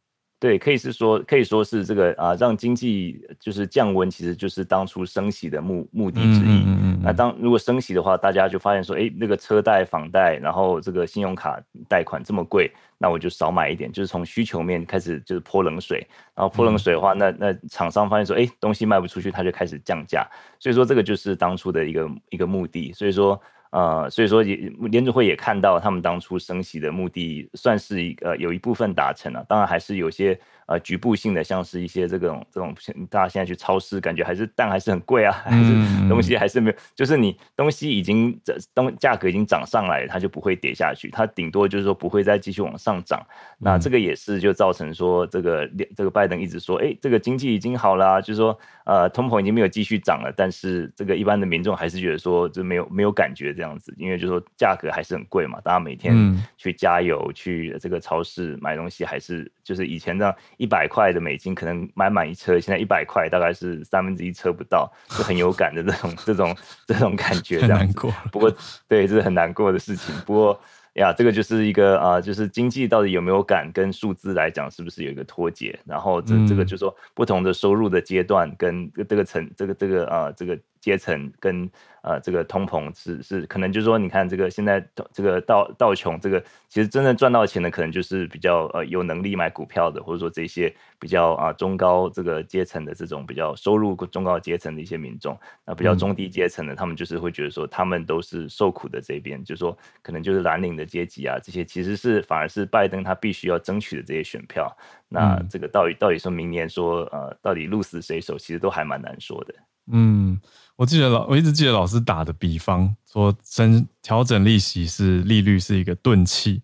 [0.41, 6.63] 对，可以是说，可以说是这个啊，让经济就是降温，其实就是当初升息的目目的之一。
[6.63, 16.07] 嗯嗯嗯、那当如果升息的话，大家就发现说，哎，那个车贷、房贷，然后这个信用卡贷款这么贵，那我就少买一点，就是从需求面开始就是泼冷水。
[16.35, 20.29] 然后泼冷水的话，嗯、那那厂商发现说，哎，东西卖不出去，他就开始降价。
[20.59, 22.93] 所以说，这个就是当初的一个一个目的。
[22.93, 23.41] 所以说。
[23.71, 24.57] 呃，所以说也
[24.91, 30.41] 联储会也看到他们当初升息的目的，算是一个有一部分达成了，当然还是有些。
[30.69, 32.75] 呃，局部性的，像是一些这种这种，
[33.09, 35.73] 大家现在去超市，感觉还是蛋还是很贵啊，还是
[36.11, 43.27] 东西还是没有，就是你东西已经这东价格已经涨上来，它就不会跌下去，它顶多就是说不会再继续往上涨。
[43.57, 45.67] 那这个也是就造成说这个
[45.97, 56.15] 这个拜登一直说，哎，这个经济已经好了，就是说呃通膨已经没有继续涨了，但是这个一般的民众还是觉得说就没有没有感觉这样子，因为就是说价格还是很贵嘛，大家每天
[56.59, 60.37] 去加油去这个超市买东西还是就是以前这样。
[60.59, 66.57] 一百块的美金可能买满一车，现在一百块大概是三分之一车不到，就很有感的这种这种
[66.87, 67.95] 这种感觉，这样子。
[68.31, 68.55] 不过，
[68.87, 70.15] 对，这是很难过的事情。
[70.27, 70.61] 不过
[70.95, 75.79] 呀，这个就是一个啊、呃，就是经济到底有没有感，跟数字来讲是不是有一个脱节？
[75.87, 81.71] 然后这这个就是说不同的收入的阶段跟这个层这个这个啊这个阶层跟。
[82.01, 104.75] 呃，这个通膨是是可能就是说，你看这个现在这个道道琼这个，其实真正赚到钱的可能就是比较呃有能力买股票的，或者说这些比较啊、呃、中高这个阶层的这种比较收入中高阶层的一些民众，那比较中低阶层的，他们就是会觉得说他们都是受苦的这边，就是说可能就是蓝领的阶级啊，这些其实是反而是拜登他必须要争取的这些选票。
[105.09, 109.55] 那这个到底到底说明年说呃到底鹿死谁手，其实都还蛮难说的。
[109.91, 110.41] 嗯。
[110.79, 116.63] 我记得老，我一直记得老师打的比方，说升调整利息是利率是一个钝器，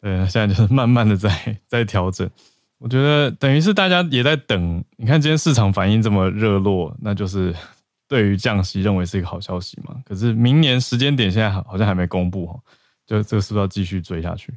[0.00, 2.28] 对，现在就是慢慢的在在调整。
[2.78, 7.54] 我觉得等于是大家也在等，你看今天市场反应这么热络，那就是
[8.08, 9.94] 对于降息认为是一个好消息嘛。
[10.06, 12.58] 可是明年时间点现在好像还没公布哈，
[13.06, 14.54] 就这个是不是要继续追下去？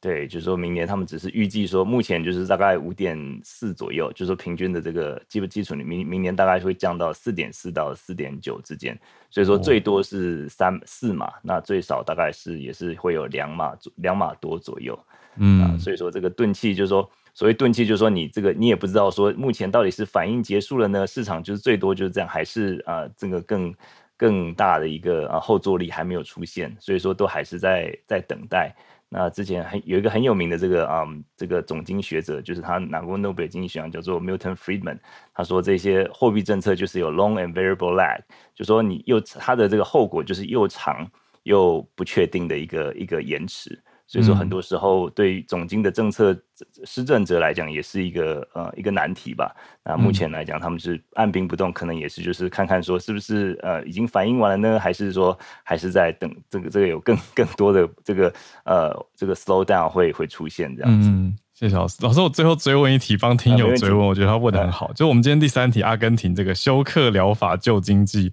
[0.00, 8.98] 对，就是说明年他们只是预计说，目前就是大概五点四左右，就是说平均的这个基本基础，明明年大概会降到四点四到四点九之间，
[9.28, 14.98] 所以说最多是三四码，那最少大概是也是会有两码两码多左右，
[15.36, 23.74] 嗯、啊，所以说这个钝器就是说，所谓钝器就是说你这个你也不知道说目前到底是反应结束了呢，市场就是最多就是这样，还是啊这个更
[24.16, 28.74] 更大的一个啊后坐力还没有出现，所以说都还是在在等待。
[29.12, 35.00] 那之前很有一个很有名的这个啊、嗯，这个总经学者，就是他拿过诺贝尔经济学奖，叫做 Milton Friedman。
[35.34, 38.20] 他说这些货币政策就是有 long and variable lag，
[38.54, 41.10] 就说你又他的这个后果就是又长
[41.42, 43.76] 又不确定的一个一个延迟。
[44.10, 46.36] 所以说，很多时候对于总经的政策
[46.84, 49.54] 施政者来讲，也是一个呃一个难题吧。
[49.84, 58.34] 那目前来讲，他们是按兵不动，可能也是就是看看说是不是呃已经反应完了呢，还是说还是在等这个这个有更更多的这个
[58.64, 61.08] 呃这个 slow down 会会出现这样子。
[61.08, 61.96] 嗯，谢谢老师。
[62.00, 64.92] 老师，我最后追问一题，帮听友追问，我觉得他问的很好。
[64.92, 68.32] 就我们今天第三题，阿根廷这个休克疗法救经济，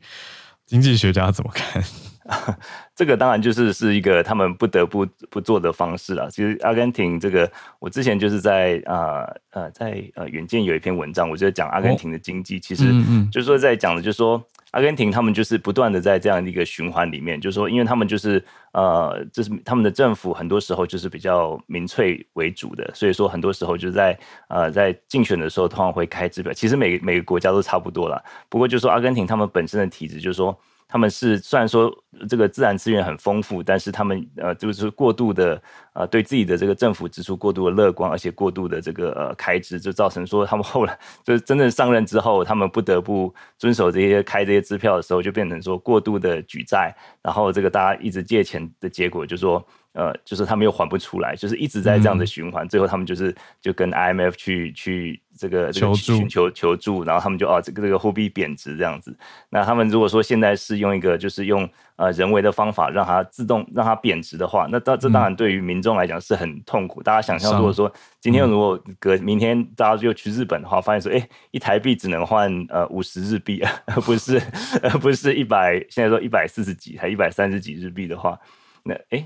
[0.66, 1.84] 经济学家怎么看？
[2.96, 6.30] 这个当然就是是一个他们不得不不做的方式了。
[6.30, 7.50] 其实阿根廷这个，
[7.80, 12.84] 我之前就是在呃呃在呃远见有一篇文章，我就讲阿根廷的经济，其实
[13.32, 24.18] 就是说在讲的，就是说阿根廷他们就是不断的在这样的一个循环里面，就是说，因为他们就是呃，就是他们的政府很多时候就是比较民粹为主的，所以说很多时候就在
[24.50, 26.52] 呃在竞选的时候通常会开支票。
[26.52, 30.58] 其实每每个国家都差不多啦，不过就是说阿根廷他们本身的体质就是说。
[30.88, 31.94] 他们是虽然说
[32.30, 35.62] 这个自然资源很丰富，但是他们呃就是过度的
[35.94, 49.66] 呃对自己的这个政府支出过度的乐观，而且过度的这个呃开支，就造成说他们后来就是真正上任之后，他们不得不遵守这些开这些支票的时候，就变成说过度的举债，然后这个大家一直借钱的结果就是说。
[49.98, 59.18] 呃，就是他们又还不出来，就是一直在这样的循环，嗯、最后他们就是就跟 IMF 去去这个这个寻求求助，然后他们就啊这个这个货币贬值这样子。
[59.50, 67.02] 那他们如果说现在是用一个就是用呃人为的方法让它自动让它贬值的话，那这这当然对于民众来讲是很痛苦。
[67.02, 67.92] 嗯、大家想象如果说
[68.22, 74.40] 今天如果隔明天大家就去日本的话，发现说哎一台币只能换呃五十日币， 而不是
[74.84, 78.38] 而不是一百现在说一百四十几还一百三十几日币的话，
[78.84, 79.26] 那哎。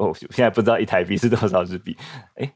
[0.00, 1.94] 哦，现在不知道一台币是多少日币？
[2.36, 2.50] 哎，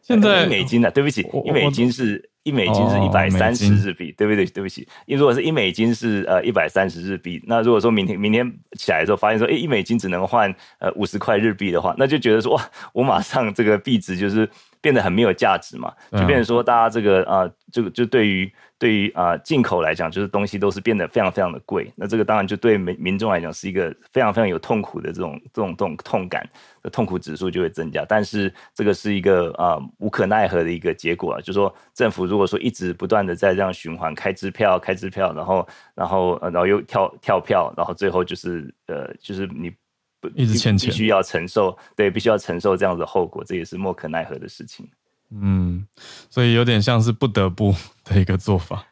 [0.00, 0.90] 现在一美金呢、啊？
[0.92, 4.46] 对不起，一美金是一美金是一百三十日币，对不对？
[4.46, 8.48] 对不起，因为如果是一美金是呃一百三十日币，那如果说明天明天
[8.78, 14.48] 起来的时候发现说，哎，一美金只能换呃五十块日币的话，那就觉得说哇，我马上这个币值就是
[14.80, 21.92] 变得很没有价值嘛，就变成说大家这个啊、呃，这个就对于对于啊进口来讲，就是东西都是变得非常非常的贵。
[21.96, 26.48] 那这个当然就对民民众来讲是一个非常非常有痛苦的这种这种这种痛感
[26.82, 28.04] 的痛苦指数就会增加。
[28.08, 39.72] 但是这个是一个啊、呃、无可奈何的一个结果啊，就是说政府如果说一直不断的在这样循环开支票开支票，然后然后呃然后又跳跳票，然后最后就是呃就是你。
[40.20, 44.88] 不一直欠钱，必须要承受，对，必须要承受这样的后果，这也是莫可奈何的事情。
[45.30, 45.86] 嗯，
[46.30, 48.84] 所以有点像是不得不的一个做法。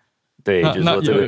[0.44, 1.26] 对，那就是说这个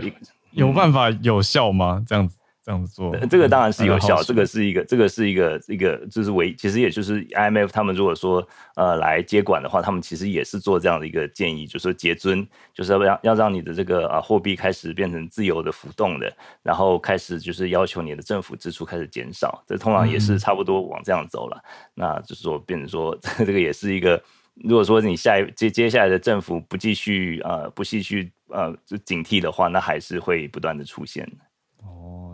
[0.52, 2.04] 有，有办法有效吗？
[2.06, 2.36] 这样子。
[2.68, 4.22] 这样子做，这个当然是有效。
[4.22, 16.30] 这个是一个，这个是一个，一个就是唯，其实也就是 IMF 他们如果说呃来接管的话，他们其实也是做这样的一个建议，就是说结尊，就是要让要让你的这个啊货币开始变成自由的浮动的，
[16.62, 21.58] 然后开始就是要求你的政府支出开始减少，这通常也是差不多往这样走了。
[21.64, 24.22] 嗯、那就是说，变成说 这个也是一个，
[24.56, 31.26] 如果说你下一接接下来的政府不继续呃不继续呃就警惕的话，那还是会不断的出现。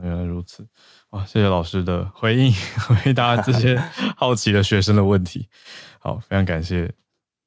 [0.05, 0.67] 原来如此，
[1.11, 1.25] 哇！
[1.25, 2.53] 谢谢老师的回应，
[3.03, 3.83] 回答这些
[4.17, 5.49] 好奇的学生的问题。
[5.99, 6.93] 好，非常感谢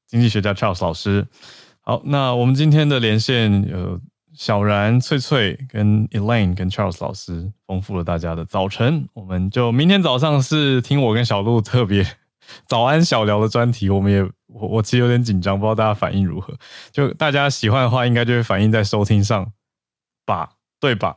[0.08, 1.24] 经济学家 Charles 老师。
[1.80, 4.00] 好，那我们今天的连线有
[4.34, 9.08] 小然、翠翠跟 Elaine 跟 Charles 老师，丰富了大家的早晨。
[9.14, 12.04] 我们就明天早上是听我跟小鹿特别
[12.66, 13.88] 早安小聊的专题。
[13.88, 16.52] 我们也我我其实有点紧张，不知道大家反应如何。
[16.90, 19.52] 就大家喜欢的话，应该就会反映在收听上
[20.26, 20.50] 吧。
[20.80, 21.16] 对吧？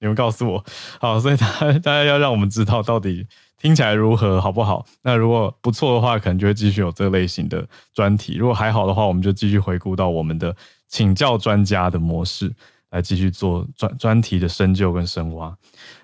[0.00, 0.64] 你们告诉我。
[1.00, 3.26] 好，所以大家大家要让我们知道到底
[3.60, 4.84] 听起来如何，好不好？
[5.02, 10.54] 那如果不错的话，可能就会继续有这类型的专题；如果还好的话，我们就继续回顾到我们的
[10.88, 12.52] 请教专家的模式，
[12.90, 15.56] 来继续做专专题的深究跟深挖。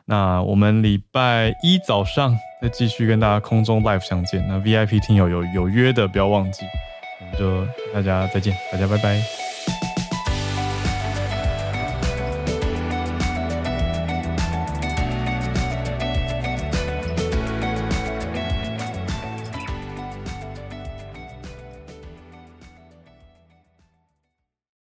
[0.04, 4.44] 那我们礼拜一早上再继续跟大家空中 live 相见。
[4.48, 6.66] 那 VIP 听友有有约的，不要忘记。
[7.20, 9.53] 我们就大家再见，大家拜拜。